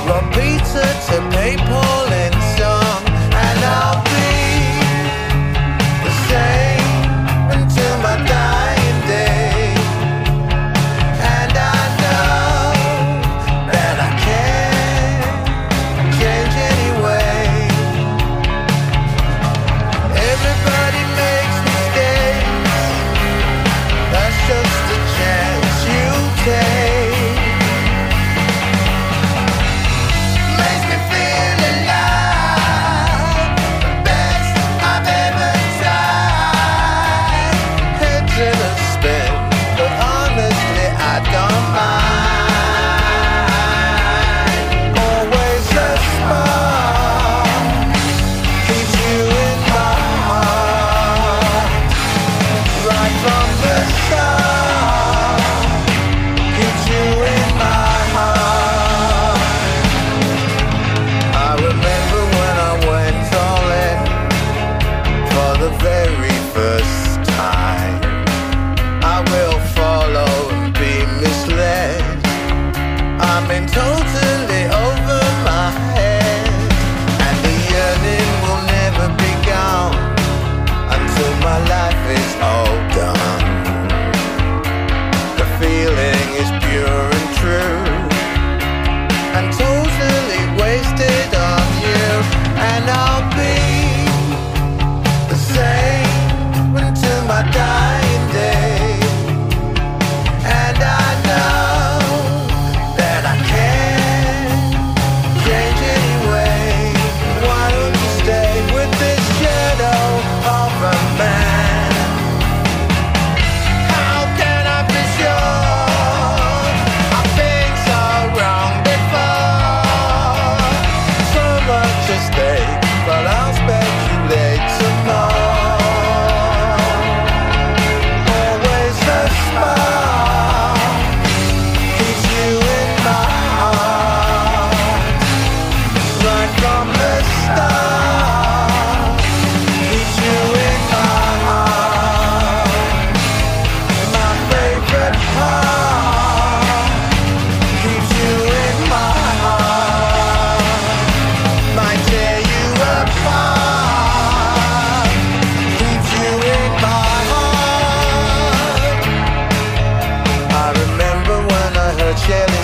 From 0.05 0.23
pizza 0.31 0.85
to 1.07 1.21
Naples. 1.29 2.00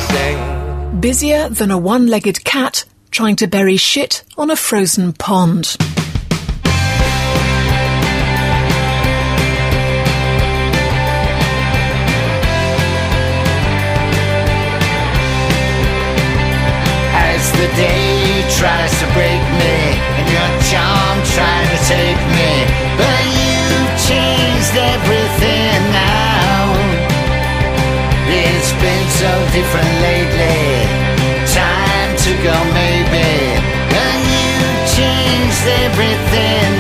sing. 0.10 1.00
Busier 1.00 1.50
than 1.50 1.72
a 1.72 1.78
one 1.78 2.08
legged 2.08 2.44
cat 2.44 2.86
trying 3.12 3.36
to 3.38 3.48
bury 3.48 3.78
shit 3.78 4.24
on 4.38 4.50
a 4.52 4.56
frozen 4.56 5.14
pond. 5.14 5.78
As 17.14 17.52
the 17.54 17.68
day 17.76 18.44
tries 18.58 18.92
to 19.00 19.06
break 19.14 19.44
me, 19.62 19.78
and 20.18 20.28
your 20.36 20.50
charm 20.70 21.18
trying 21.36 21.70
to 21.70 21.80
take 21.86 22.27
so 29.18 29.34
different 29.52 29.94
lately. 30.06 30.86
Time 31.50 32.12
to 32.24 32.32
go 32.46 32.56
maybe. 32.78 33.30
And 34.06 34.22
you 34.30 34.54
changed 34.94 35.66
everything. 35.86 36.77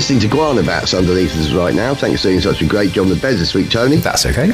Listening 0.00 0.20
to 0.20 0.28
Guana 0.28 0.62
Batz 0.62 0.94
underneath 0.94 1.36
us 1.36 1.52
right 1.52 1.74
now. 1.74 1.94
Thanks 1.94 2.22
for 2.22 2.28
doing 2.28 2.40
such 2.40 2.62
a 2.62 2.66
great 2.66 2.92
job 2.92 3.02
on 3.02 3.10
the 3.10 3.16
beds 3.16 3.38
this 3.38 3.52
week, 3.52 3.68
Tony. 3.68 3.96
That's 3.96 4.24
okay. 4.24 4.46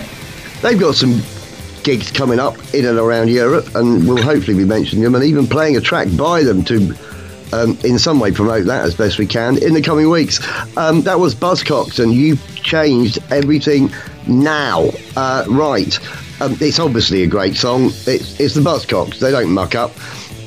They've 0.61 0.77
got 0.79 0.97
some 0.97 1.21
gigs 1.85 2.11
coming 2.11 2.41
up 2.41 2.57
in 2.75 2.85
and 2.85 2.99
around 2.99 3.31
Europe, 3.31 3.73
and 3.77 4.09
we'll 4.09 4.21
hopefully 4.21 4.57
be 4.57 4.65
mentioning 4.65 5.05
them 5.05 5.15
and 5.15 5.23
even 5.23 5.47
playing 5.47 5.77
a 5.77 5.81
track 5.81 6.09
by 6.17 6.43
them 6.43 6.65
to, 6.65 6.97
um, 7.53 7.79
in 7.85 7.97
some 7.97 8.19
way, 8.19 8.33
promote 8.33 8.67
that 8.67 8.87
as 8.87 8.97
best 8.97 9.19
we 9.19 9.27
can 9.27 9.57
in 9.63 9.73
the 9.73 9.81
coming 9.81 10.11
weeks. 10.11 10.41
Um, 10.77 11.03
that 11.03 11.21
was 11.21 11.33
Buzzcocks, 11.33 12.03
and 12.03 12.13
you've 12.13 12.45
changed 12.57 13.21
everything 13.31 13.93
now. 14.27 14.89
Uh, 15.15 15.45
right. 15.49 15.97
Um, 16.43 16.57
it's 16.61 16.81
obviously 16.81 17.23
a 17.23 17.29
great 17.29 17.55
song. 17.55 17.85
It's, 17.85 18.41
it's 18.41 18.55
the 18.55 18.63
Buzzcocks, 18.63 19.21
they 19.21 19.31
don't 19.31 19.53
muck 19.53 19.77
up. 19.77 19.93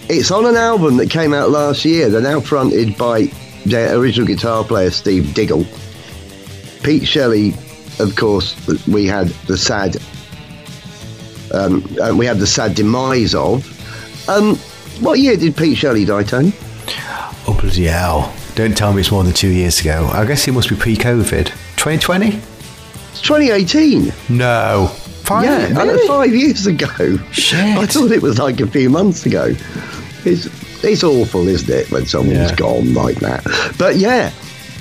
It's 0.10 0.30
on 0.30 0.46
an 0.46 0.58
album 0.58 0.98
that 0.98 1.10
came 1.10 1.34
out 1.34 1.52
last 1.52 1.86
year. 1.86 2.10
They're 2.10 2.20
now 2.20 2.42
fronted 2.42 2.98
by 2.98 3.32
original 3.68 4.28
guitar 4.28 4.64
player, 4.64 4.92
Steve 4.92 5.34
Diggle. 5.34 5.66
Pete 6.84 7.08
Shelley, 7.08 7.54
of 8.00 8.16
course, 8.16 8.56
we 8.88 9.06
had 9.06 9.28
the 9.48 9.58
sad 9.58 9.98
um, 11.54 11.84
uh, 12.02 12.14
we 12.16 12.26
had 12.26 12.38
the 12.38 12.48
sad 12.48 12.76
demise 12.76 13.34
of. 13.34 13.66
Um, 14.30 14.56
what 15.02 15.20
year 15.20 15.36
did 15.36 15.56
Pete 15.56 15.78
Shelley 15.78 16.06
die, 16.06 16.24
Tony? 16.24 16.54
Oh, 17.48 17.58
bloody 17.60 17.86
hell. 17.86 18.34
Don't 18.56 18.76
tell 18.76 18.94
me 18.94 19.02
it's 19.02 19.12
more 19.12 19.24
than 19.24 19.34
two 19.34 19.50
years 19.50 19.80
ago. 19.80 20.10
I 20.14 20.26
guess 20.26 20.48
it 20.48 20.52
must 20.52 20.70
be 20.70 20.76
pre 20.76 20.96
COVID. 20.96 21.46
2020? 21.78 22.28
It's 23.12 23.22
2018. 23.22 24.14
No. 24.30 24.88
Five, 25.24 25.46
yeah, 25.46 25.84
really? 25.84 26.08
five 26.08 26.34
years 26.34 26.66
ago. 26.66 27.18
Shit. 27.32 27.60
I 27.60 27.86
thought 27.86 28.12
it 28.12 28.22
was 28.22 28.40
like 28.40 28.60
a 28.60 28.68
few 28.68 28.90
months 28.90 29.26
ago. 29.26 29.54
It's 30.26 30.48
it's 30.84 31.04
awful, 31.04 31.48
isn't 31.48 31.70
it, 31.70 31.92
when 31.92 32.06
someone's 32.06 32.52
Yeah. 32.52 32.56
gone 32.56 32.94
like 32.94 33.18
that? 33.20 33.44
But 33.78 33.98
yeah, 33.98 34.32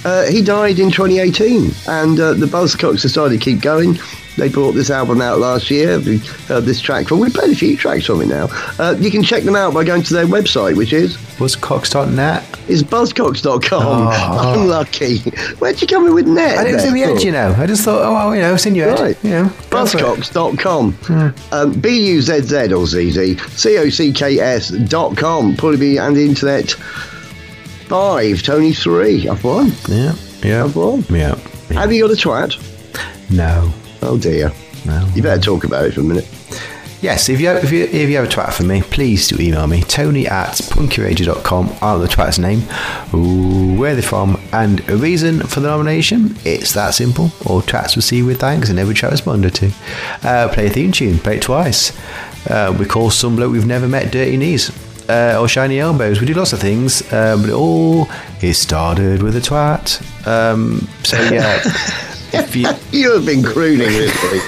uh, 0.04 0.26
he 0.26 0.42
died 0.42 0.78
in 0.78 0.90
2018, 0.90 1.70
and 1.88 2.18
uh, 2.20 2.34
the 2.34 2.46
Buzzcocks 2.46 3.02
decided 3.02 3.38
to 3.38 3.44
keep 3.44 3.60
going. 3.60 3.98
They 4.38 4.48
brought 4.48 4.72
this 4.72 4.88
album 4.90 5.20
out 5.20 5.38
last 5.40 5.70
year. 5.70 5.98
We 5.98 6.18
heard 6.46 6.64
this 6.64 6.80
track 6.80 7.08
from. 7.08 7.18
We 7.20 7.28
played 7.30 7.52
a 7.52 7.56
few 7.56 7.76
tracks 7.76 8.06
from 8.06 8.20
it 8.22 8.26
now. 8.28 8.48
Uh, 8.78 8.94
you 8.98 9.10
can 9.10 9.22
check 9.22 9.42
them 9.42 9.56
out 9.56 9.74
by 9.74 9.84
going 9.84 10.02
to 10.04 10.14
their 10.14 10.26
website, 10.26 10.76
which 10.76 10.92
is 10.92 11.16
Buzzcocks.net. 11.38 12.44
is 12.68 12.82
buzzcocks.com. 12.82 13.82
Oh. 13.82 14.54
Unlucky. 14.62 15.18
Where'd 15.58 15.80
you 15.80 15.86
come 15.88 16.06
in 16.06 16.14
with 16.14 16.26
net? 16.26 16.58
I 16.58 16.64
didn't 16.64 16.80
see 16.80 16.90
the 16.90 17.02
edge, 17.02 17.24
you 17.24 17.32
know. 17.32 17.54
I 17.58 17.66
just 17.66 17.84
thought, 17.84 18.02
oh, 18.02 18.12
well, 18.12 18.34
you 18.34 18.40
know, 18.42 18.54
it's 18.54 18.66
in 18.66 18.74
your 18.74 18.90
head. 18.90 19.00
Right. 19.00 19.24
You 19.24 19.30
know. 19.30 19.44
Buzzcocks.com. 19.70 20.96
Um, 21.52 21.72
B 21.80 22.08
U 22.12 22.22
Z 22.22 22.40
Z 22.42 22.72
or 22.72 22.86
Z 22.86 23.10
Z. 23.10 23.38
C 23.38 23.78
O 23.78 23.88
C 23.90 24.12
K 24.12 24.38
S 24.38 24.70
dot 24.70 25.16
com. 25.16 25.56
Probably 25.56 25.96
and 25.98 26.16
internet. 26.16 26.70
Five. 27.88 28.42
Tony 28.42 28.72
three. 28.72 29.28
I've 29.28 29.42
won. 29.44 29.72
Yeah. 29.88 30.14
Yeah. 30.42 30.64
I've 30.64 30.76
won. 30.76 31.04
Yeah. 31.08 31.36
Have 31.70 31.92
you 31.92 32.06
got 32.06 32.12
a 32.12 32.20
twat? 32.20 33.30
No. 33.30 33.72
Oh 34.02 34.18
dear. 34.18 34.52
No. 34.86 35.06
You 35.14 35.22
better 35.22 35.40
talk 35.40 35.64
about 35.64 35.86
it 35.86 35.94
for 35.94 36.00
a 36.00 36.04
minute. 36.04 36.28
Yes, 37.00 37.28
if 37.28 37.40
you, 37.40 37.46
have, 37.46 37.62
if 37.62 37.70
you 37.70 37.84
if 37.84 38.08
you 38.10 38.16
have 38.16 38.24
a 38.24 38.28
twat 38.28 38.52
for 38.52 38.64
me, 38.64 38.82
please 38.82 39.28
do 39.28 39.40
email 39.40 39.68
me, 39.68 39.82
tony 39.82 40.26
at 40.26 40.54
punkyradio.com, 40.54 41.76
out 41.80 41.98
the 41.98 42.08
twat's 42.08 42.40
name, 42.40 42.62
ooh, 43.14 43.78
where 43.78 43.94
they're 43.94 44.02
from, 44.02 44.40
and 44.52 44.80
a 44.90 44.96
reason 44.96 45.38
for 45.38 45.60
the 45.60 45.68
nomination. 45.68 46.36
It's 46.44 46.74
that 46.74 46.94
simple. 46.94 47.30
All 47.46 47.62
twats 47.62 47.94
receive 47.94 48.26
with 48.26 48.40
thanks 48.40 48.68
and 48.68 48.80
every 48.80 48.94
chat 48.94 49.12
responded 49.12 49.54
to. 49.54 49.70
Uh, 50.24 50.48
play 50.52 50.66
a 50.66 50.70
theme 50.70 50.90
tune, 50.90 51.20
play 51.20 51.36
it 51.36 51.42
twice. 51.42 51.96
Uh, 52.50 52.76
we 52.76 52.84
call 52.84 53.10
some 53.10 53.36
bloke 53.36 53.52
we've 53.52 53.64
never 53.64 53.86
met 53.86 54.10
dirty 54.10 54.36
knees. 54.36 54.72
Uh, 55.08 55.38
or 55.40 55.48
shiny 55.48 55.78
elbows. 55.78 56.20
We 56.20 56.26
do 56.26 56.34
lots 56.34 56.52
of 56.52 56.60
things, 56.60 57.00
uh, 57.12 57.34
but 57.40 57.48
it 57.48 57.54
all 57.54 58.08
is 58.42 58.58
started 58.58 59.22
with 59.22 59.36
a 59.36 59.40
twat. 59.40 60.02
Um, 60.26 60.86
so 61.02 61.16
yeah, 61.30 61.62
if 62.32 62.56
you 62.56 62.68
You 62.92 63.14
have 63.14 63.26
been 63.26 63.42
crooning 63.42 63.88
this 63.88 64.14
week. 64.32 64.42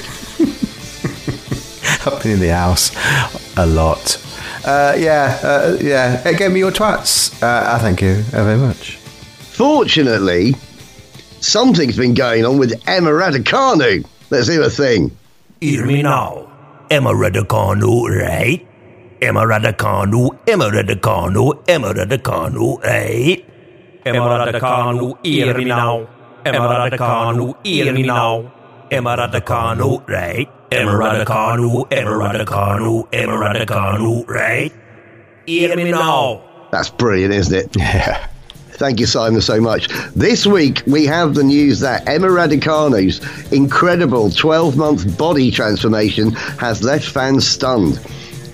I've 2.07 2.23
been 2.23 2.33
in 2.33 2.41
the 2.41 2.55
house 2.55 2.91
a 3.57 3.67
lot. 3.67 4.17
Uh, 4.65 4.95
yeah, 4.99 5.39
uh, 5.43 5.77
yeah. 5.81 6.23
Uh, 6.25 6.33
Give 6.33 6.53
me 6.53 6.59
your 6.61 6.71
twats. 6.71 7.43
Uh, 7.43 7.75
I 7.75 7.79
thank 7.79 8.01
you 8.03 8.17
very 8.33 8.57
much. 8.59 8.97
Fortunately, 8.97 10.55
something's 11.41 11.97
been 11.97 12.15
going 12.15 12.45
on 12.45 12.59
with 12.59 12.73
Emma 12.87 13.11
Raducanu. 13.11 14.07
Let's 14.31 14.49
hear 14.49 14.63
a 14.63 14.71
thing. 14.71 15.17
Hear 15.61 15.85
me 15.87 16.03
now. 16.03 16.49
Emma 16.91 17.11
Raducanu, 17.11 18.09
right? 18.21 18.67
Emma 19.23 19.41
Raducanu, 19.43 20.39
Emma 20.49 20.71
Raducanu, 20.71 21.63
Emma 21.69 21.93
Raducanu, 21.93 22.83
right? 22.83 23.45
Emma 24.07 24.19
Raducanu, 24.19 25.25
hear 25.25 25.57
me 25.57 25.65
now. 25.65 26.09
Now. 28.07 28.53
Emma 28.91 29.17
Raducanu, 29.17 30.09
right? 30.09 30.49
Raducanu, 32.11 33.07
Emma 33.13 33.33
Raducanu, 33.33 34.29
right? 34.29 34.73
Hear. 35.47 35.77
That's 36.71 36.91
brilliant, 36.91 37.35
isn't 37.35 37.55
it? 37.57 37.77
Yeah. 37.79 38.27
Thank 38.73 38.99
you, 38.99 39.05
Simon, 39.05 39.43
so 39.43 39.61
much. 39.61 39.89
This 40.17 40.47
week, 40.47 40.83
we 40.87 41.05
have 41.05 41.35
the 41.35 41.45
news 41.45 41.81
that 41.81 42.09
Emma 42.09 42.29
Raducanu's 42.29 43.21
incredible 43.53 44.31
12 44.31 44.79
month 44.79 45.19
body 45.19 45.51
transformation 45.51 46.31
has 46.33 46.83
left 46.83 47.05
fans 47.05 47.47
stunned. 47.47 48.01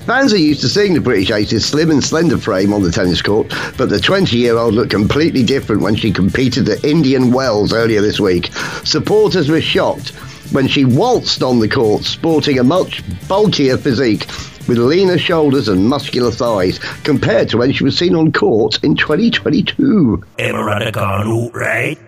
Fans 0.07 0.33
are 0.33 0.39
used 0.39 0.61
to 0.61 0.69
seeing 0.69 0.95
the 0.95 1.01
British 1.01 1.33
ace's 1.33 1.67
slim 1.67 1.91
and 1.91 2.03
slender 2.03 2.39
frame 2.39 2.73
on 2.73 2.81
the 2.81 2.93
tennis 2.93 3.21
court, 3.21 3.53
but 3.77 3.89
the 3.89 3.99
20 3.99 4.37
year 4.37 4.57
old 4.57 4.73
looked 4.73 4.93
completely 4.93 5.43
different 5.43 5.83
when 5.83 5.97
she 5.97 6.13
competed 6.13 6.69
at 6.69 6.85
Indian 6.85 7.33
Wells 7.33 7.73
earlier 7.73 8.01
this 8.01 8.21
week. 8.21 8.53
Supporters 8.85 9.49
were 9.49 9.61
shocked 9.61 10.11
when 10.53 10.69
she 10.69 10.85
waltzed 10.85 11.43
on 11.43 11.59
the 11.59 11.69
court, 11.69 12.05
sporting 12.05 12.61
a 12.61 12.63
much 12.63 13.03
bulkier 13.27 13.77
physique 13.77 14.29
with 14.69 14.79
leaner 14.79 15.19
shoulders 15.19 15.67
and 15.67 15.89
muscular 15.89 16.31
thighs 16.31 16.79
compared 17.03 17.49
to 17.49 17.57
when 17.57 17.73
she 17.73 17.83
was 17.83 17.99
seen 17.99 18.15
on 18.15 18.31
court 18.31 18.79
in 18.85 18.95
2022. 18.95 20.23
Emma 20.39 20.59
Raducanu, 20.59 21.53
right? 21.53 21.99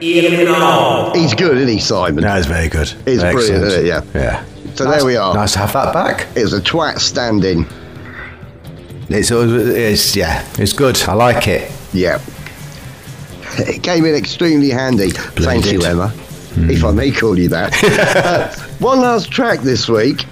Hear 0.00 0.30
me. 0.30 1.20
He's 1.20 1.34
good, 1.34 1.56
isn't 1.56 1.68
he, 1.68 1.78
Simon? 1.78 2.22
That 2.24 2.38
is 2.38 2.46
very 2.46 2.68
good. 2.68 2.88
He's 3.04 3.22
Excellent. 3.22 3.32
brilliant, 3.32 3.64
isn't 3.64 3.80
it? 3.80 3.86
Yeah. 3.86 4.02
Yeah. 4.14 4.44
So 4.74 4.84
Nice- 4.84 4.96
there 4.98 5.06
we 5.06 5.16
are. 5.16 5.34
Nice 5.34 5.52
to 5.52 5.60
have 5.60 5.72
that 5.72 5.94
back. 5.94 6.26
It 6.36 6.42
was 6.42 6.52
a 6.52 6.60
twat 6.60 6.98
stand-in. 6.98 7.66
It's, 9.08 9.30
it's 9.30 10.16
yeah, 10.16 10.44
it's 10.58 10.72
good. 10.72 11.00
I 11.02 11.12
like 11.12 11.46
it. 11.46 11.70
Yeah. 11.92 12.20
It 13.58 13.82
came 13.82 14.04
in 14.04 14.14
extremely 14.14 14.70
handy. 14.70 15.10
Thank 15.10 15.66
you, 15.66 15.78
did. 15.78 15.84
Emma. 15.90 16.12
If 16.56 16.84
I 16.84 16.90
may 16.92 17.10
call 17.10 17.38
you 17.38 17.48
that. 17.48 17.72
uh, 18.26 18.52
one 18.78 19.00
last 19.00 19.30
track 19.30 19.60
this 19.60 19.88
week. 19.88 20.24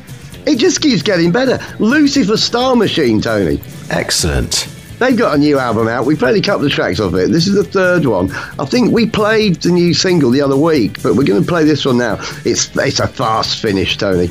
It 0.47 0.57
just 0.59 0.81
keeps 0.81 1.03
getting 1.03 1.31
better. 1.31 1.59
Lucifer 1.79 2.37
Star 2.37 2.75
Machine, 2.75 3.21
Tony. 3.21 3.63
Excellent. 3.91 4.67
They've 5.03 5.17
got 5.19 5.35
a 5.35 5.39
new 5.39 5.59
album 5.59 5.89
out. 5.89 6.07
We 6.07 6.15
played 6.15 6.37
a 6.37 6.47
couple 6.47 6.65
of 6.65 6.71
tracks 6.71 7.01
of 7.01 7.17
it. 7.17 7.33
This 7.33 7.49
is 7.49 7.55
the 7.55 7.65
third 7.65 8.07
one. 8.07 8.31
I 8.61 8.65
think 8.65 8.93
we 8.93 9.05
played 9.05 9.57
the 9.57 9.73
new 9.73 9.95
single 9.95 10.31
the 10.31 10.41
other 10.41 10.57
week, 10.57 11.03
but 11.03 11.17
we're 11.17 11.25
going 11.25 11.43
to 11.43 11.49
play 11.49 11.65
this 11.65 11.85
one 11.85 11.99
now. 11.99 12.19
It's 12.45 12.71
it's 12.77 13.01
a 13.01 13.09
fast 13.09 13.61
finish, 13.61 13.97
Tony. 13.97 14.31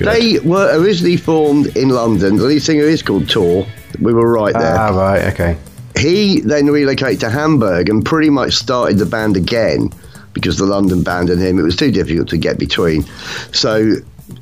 They 0.00 0.40
were 0.40 0.76
originally 0.76 1.16
formed 1.16 1.76
in 1.76 1.90
London. 1.90 2.38
The 2.38 2.42
lead 2.42 2.60
singer 2.60 2.82
is 2.82 3.02
called 3.02 3.28
Tor. 3.28 3.64
We 4.00 4.12
were 4.12 4.28
right 4.28 4.52
there. 4.52 4.76
Ah, 4.76 4.88
right. 4.88 5.32
Okay. 5.32 5.56
He 5.96 6.40
then 6.40 6.66
relocated 6.66 7.20
to 7.20 7.30
Hamburg 7.30 7.88
and 7.88 8.04
pretty 8.04 8.30
much 8.30 8.54
started 8.54 8.98
the 8.98 9.06
band 9.06 9.36
again 9.36 9.90
because 10.32 10.58
the 10.58 10.66
London 10.66 11.04
band 11.04 11.30
and 11.30 11.40
him, 11.40 11.56
it 11.56 11.62
was 11.62 11.76
too 11.76 11.92
difficult 11.92 12.28
to 12.30 12.36
get 12.36 12.58
between. 12.58 13.04
So 13.52 13.92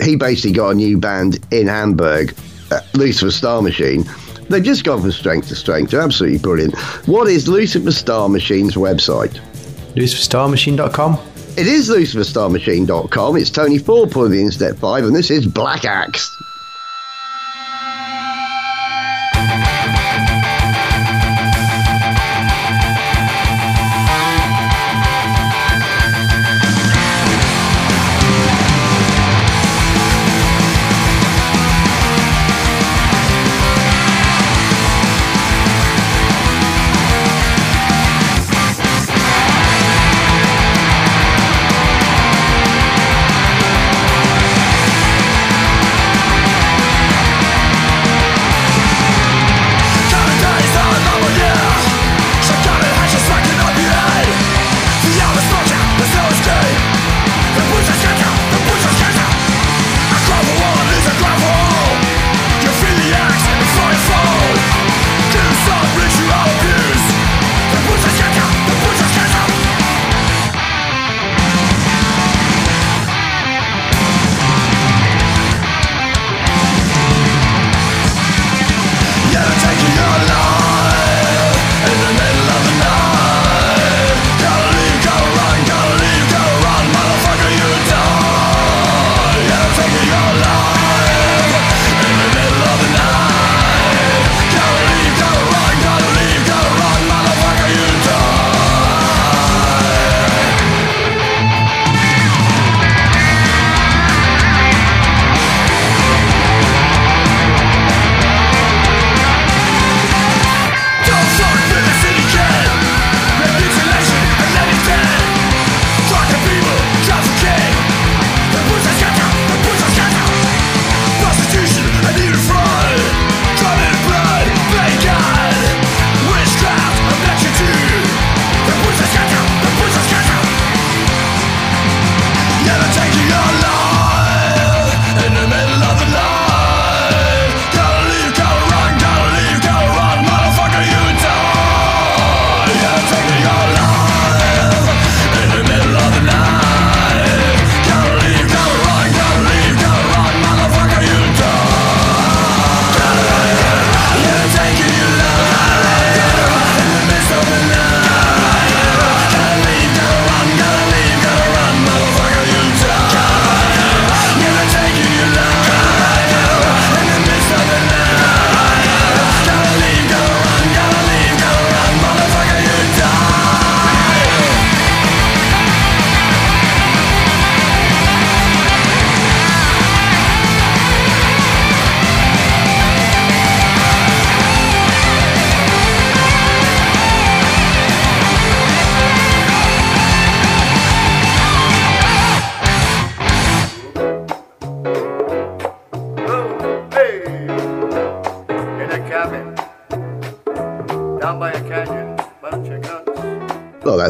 he 0.00 0.16
basically 0.16 0.52
got 0.52 0.70
a 0.70 0.74
new 0.74 0.96
band 0.96 1.44
in 1.50 1.66
Hamburg, 1.66 2.34
Lucifer 2.94 3.30
Star 3.30 3.60
Machine. 3.60 4.04
They've 4.48 4.62
just 4.62 4.84
gone 4.84 5.00
from 5.00 5.12
strength 5.12 5.48
to 5.48 5.56
strength. 5.56 5.90
They're 5.90 6.00
absolutely 6.00 6.38
brilliant. 6.38 6.76
What 7.06 7.28
is 7.28 7.48
Lucifer 7.48 7.92
Star 7.92 8.28
Machine's 8.28 8.74
website? 8.74 9.40
LuciferStarMachine.com. 9.94 11.18
It 11.56 11.66
is 11.66 11.90
luciferstarmachine.com. 11.90 13.36
It's 13.36 13.50
Tony 13.50 13.78
Ford 13.78 14.10
pulling 14.10 14.32
the 14.32 14.40
in 14.42 14.50
step 14.50 14.76
five, 14.76 15.04
and 15.04 15.14
this 15.14 15.30
is 15.30 15.46
Black 15.46 15.84
Axe. 15.84 16.30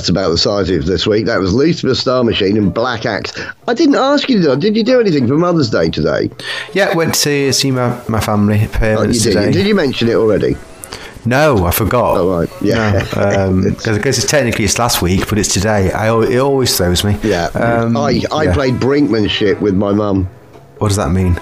That's 0.08 0.16
about 0.16 0.30
the 0.30 0.38
size 0.38 0.70
of 0.70 0.86
this 0.86 1.06
week. 1.06 1.26
That 1.26 1.38
was 1.38 1.52
Lucifer 1.52 1.94
Star 1.94 2.24
Machine 2.24 2.56
and 2.56 2.72
Black 2.72 3.04
Axe. 3.04 3.38
I 3.66 3.74
didn't 3.74 3.96
ask 3.96 4.28
you, 4.28 4.56
did 4.56 4.74
you 4.74 4.82
do 4.82 5.00
anything 5.00 5.26
for 5.28 5.36
Mother's 5.36 5.68
Day 5.68 5.90
today? 5.90 6.30
Yeah, 6.72 6.94
went 6.94 7.14
to 7.16 7.52
see 7.52 7.70
my, 7.70 8.00
my 8.08 8.20
family 8.20 8.66
Oh, 8.80 9.02
you 9.02 9.12
did. 9.12 9.22
today. 9.22 9.52
Did 9.52 9.66
you 9.66 9.74
mention 9.74 10.08
it 10.08 10.14
already? 10.14 10.56
No, 11.26 11.66
I 11.66 11.72
forgot. 11.72 12.16
Oh, 12.16 12.38
right. 12.38 12.48
Yeah. 12.62 13.00
because 13.84 14.18
it's 14.18 14.26
technically 14.30 14.64
it's 14.64 14.78
last 14.78 15.02
week, 15.02 15.28
but 15.28 15.36
it's 15.36 15.52
today. 15.52 15.92
I 15.92 16.06
it 16.22 16.38
always 16.38 16.74
throws 16.74 17.04
me. 17.04 17.18
Yeah. 17.22 17.46
Um, 17.48 17.94
I, 17.94 18.22
I 18.32 18.44
yeah. 18.44 18.54
played 18.54 18.74
brinkmanship 18.74 19.60
with 19.60 19.74
my 19.74 19.92
mum. 19.92 20.24
What 20.78 20.88
does 20.88 20.96
that 20.96 21.10
mean? 21.10 21.38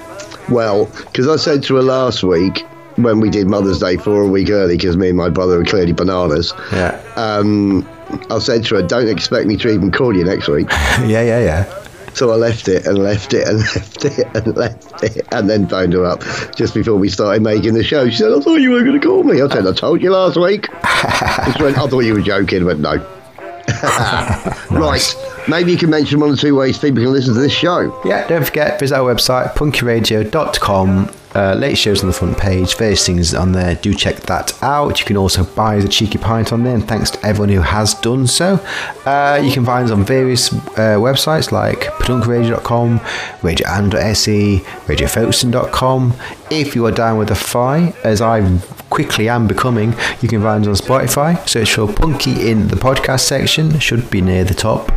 Well, 0.49 0.87
because 0.87 1.29
I 1.29 1.37
said 1.37 1.63
to 1.65 1.77
her 1.77 1.83
last 1.83 2.25
week 2.25 2.66
when 2.97 3.21
we 3.21 3.31
did 3.31 3.47
Mother's 3.47 3.79
Day 3.79 3.97
for 3.97 4.23
a 4.23 4.27
week 4.27 4.51
early, 4.51 4.77
because 4.77 4.97
me 4.97 5.09
and 5.09 5.17
my 5.17 5.29
brother 5.29 5.59
were 5.59 5.65
clearly 5.65 5.93
bananas. 5.93 6.53
Yeah. 6.73 7.01
Um, 7.17 7.89
I 8.31 8.39
said 8.39 8.65
to 8.67 8.77
her, 8.77 8.83
"Don't 8.83 9.09
expect 9.09 9.47
me 9.47 9.57
to 9.59 9.69
even 9.69 9.91
call 9.91 10.17
you 10.17 10.25
next 10.25 10.49
week." 10.49 10.69
yeah, 10.71 11.23
yeah, 11.23 11.41
yeah. 11.41 11.83
So 12.15 12.31
I 12.31 12.37
left 12.37 12.69
it 12.69 12.87
and 12.87 12.99
left 12.99 13.35
it 13.35 13.47
and 13.47 13.59
left 13.75 14.05
it 14.05 14.27
and 14.35 14.57
left 14.57 15.03
it, 15.03 15.27
and 15.33 15.51
then 15.51 15.69
phoned 15.69 15.93
her 15.93 16.05
up 16.05 16.23
just 16.57 16.75
before 16.75 16.97
we 16.97 17.09
started 17.09 17.43
making 17.43 17.75
the 17.75 17.85
show. 17.85 18.09
She 18.09 18.17
said, 18.17 18.33
"I 18.33 18.41
thought 18.41 18.57
you 18.57 18.71
were 18.71 18.83
going 18.83 18.99
to 18.99 19.07
call 19.07 19.23
me." 19.23 19.43
I 19.43 19.49
said, 19.49 19.67
"I 19.67 19.73
told 19.73 20.03
you 20.03 20.11
last 20.11 20.37
week." 20.37 20.67
she 21.57 21.63
went, 21.63 21.79
"I 21.79 21.87
thought 21.87 22.01
you 22.01 22.15
were 22.15 22.23
joking," 22.23 22.65
but 22.65 22.79
no. 22.79 23.05
Right. 24.71 25.15
Maybe 25.49 25.73
you 25.73 25.79
can 25.79 25.91
mention 25.91 26.21
one 26.21 26.31
or 26.31 26.37
two 26.37 26.55
ways 26.55 26.79
people 26.79 27.03
can 27.03 27.13
listen 27.13 27.35
to 27.35 27.41
this 27.41 27.53
show. 27.53 28.01
Yeah, 28.05 28.27
don't 28.27 28.45
forget, 28.45 28.81
visit 28.81 28.97
our 28.97 29.15
website, 29.15 29.55
punkyradio.com. 29.55 31.11
Uh, 31.37 31.53
late 31.53 31.77
shows 31.77 32.01
on 32.01 32.07
the 32.07 32.15
front 32.15 32.39
page, 32.39 32.79
various 32.79 33.05
things 33.05 33.35
on 33.35 33.53
there. 33.53 33.75
Do 33.75 33.93
check 33.93 34.21
that 34.21 34.59
out. 34.63 34.99
You 34.99 35.05
can 35.05 35.19
also 35.19 35.45
buy 35.45 35.79
the 35.81 35.87
cheeky 35.87 36.17
pint 36.17 36.51
on 36.51 36.65
there, 36.65 36.73
and 36.73 36.89
thanks 36.89 37.11
to 37.11 37.27
everyone 37.27 37.51
who 37.51 37.61
has 37.61 37.93
done 37.93 38.27
so. 38.27 38.55
Uh, 39.05 39.39
you 39.45 39.53
can 39.53 39.63
find 39.63 39.85
us 39.85 39.91
on 39.91 40.03
various 40.03 40.51
uh, 40.51 40.97
websites 40.97 41.53
like 41.53 41.81
pedunkradio.com, 41.99 43.01
radioand.se, 43.43 44.61
radiofolkson.com. 44.87 46.15
If 46.51 46.75
you 46.75 46.87
are 46.87 46.93
down 46.93 47.19
with 47.19 47.29
the 47.29 47.35
fi, 47.35 47.93
as 48.03 48.23
I 48.23 48.59
quickly 48.89 49.29
am 49.29 49.47
becoming, 49.47 49.95
you 50.23 50.31
can 50.31 50.41
find 50.41 50.67
us 50.67 50.81
on 50.81 50.87
Spotify. 50.87 51.47
Search 51.47 51.75
for 51.75 51.93
Punky 51.93 52.49
in 52.49 52.69
the 52.69 52.77
podcast 52.77 53.21
section, 53.21 53.79
should 53.79 54.09
be 54.11 54.23
near 54.23 54.45
the 54.45 54.55
top. 54.55 54.91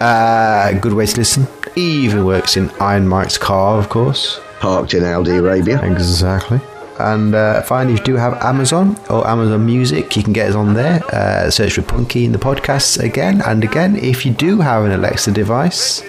Uh, 0.00 0.72
good 0.78 0.94
way 0.94 1.04
to 1.04 1.14
listen. 1.18 1.46
Even 1.76 2.24
works 2.24 2.56
in 2.56 2.70
Iron 2.80 3.06
Mike's 3.06 3.36
car, 3.36 3.78
of 3.78 3.90
course. 3.90 4.40
Parked 4.60 4.94
in 4.94 5.02
Saudi 5.02 5.36
Arabia. 5.36 5.80
Exactly. 5.82 6.60
And 6.98 7.32
uh, 7.34 7.62
finally, 7.62 7.94
if 7.94 8.00
you 8.00 8.06
do 8.06 8.16
have 8.16 8.34
Amazon 8.42 8.98
or 9.08 9.24
Amazon 9.26 9.64
Music, 9.64 10.16
you 10.16 10.22
can 10.24 10.32
get 10.32 10.48
us 10.48 10.56
on 10.56 10.74
there. 10.74 11.00
Uh, 11.14 11.48
search 11.48 11.74
for 11.74 11.82
Punky 11.82 12.24
in 12.24 12.32
the 12.32 12.38
podcasts 12.38 12.98
again 12.98 13.40
and 13.46 13.62
again. 13.62 13.94
If 13.96 14.26
you 14.26 14.32
do 14.32 14.60
have 14.60 14.84
an 14.84 14.90
Alexa 14.90 15.30
device, 15.30 16.02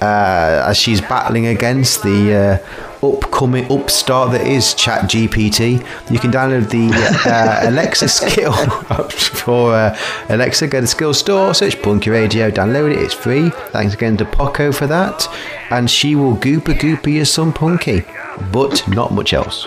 uh, 0.00 0.64
as 0.68 0.76
she's 0.76 1.00
battling 1.00 1.46
against 1.46 2.04
the 2.04 2.62
uh, 2.62 2.89
upcoming 3.02 3.70
upstart 3.70 4.32
that 4.32 4.46
is 4.46 4.66
ChatGPT, 4.74 5.78
you 6.10 6.18
can 6.18 6.30
download 6.30 6.70
the 6.70 6.90
uh, 7.28 7.68
Alexa 7.68 8.08
skill 8.08 8.52
for 9.10 9.74
uh, 9.74 9.96
Alexa. 10.28 10.66
Go 10.68 10.78
to 10.78 10.82
the 10.82 10.86
skill 10.86 11.14
store, 11.14 11.54
search 11.54 11.80
Punky 11.82 12.10
Radio, 12.10 12.50
download 12.50 12.92
it. 12.92 12.98
It's 12.98 13.14
free. 13.14 13.50
Thanks 13.70 13.94
again 13.94 14.16
to 14.18 14.24
Poco 14.24 14.72
for 14.72 14.86
that. 14.86 15.26
And 15.70 15.90
she 15.90 16.14
will 16.14 16.36
gooper 16.36 16.74
gooper 16.74 17.12
your 17.12 17.24
son 17.24 17.52
Punky, 17.52 18.04
but 18.52 18.86
not 18.88 19.12
much 19.12 19.32
else. 19.32 19.66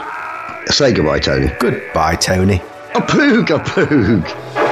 Say 0.67 0.93
goodbye, 0.93 1.19
Tony. 1.19 1.51
Goodbye, 1.59 2.15
Tony. 2.15 2.55
A 2.95 3.01
poog, 3.01 3.49
a 3.49 3.59
poog. 3.59 4.62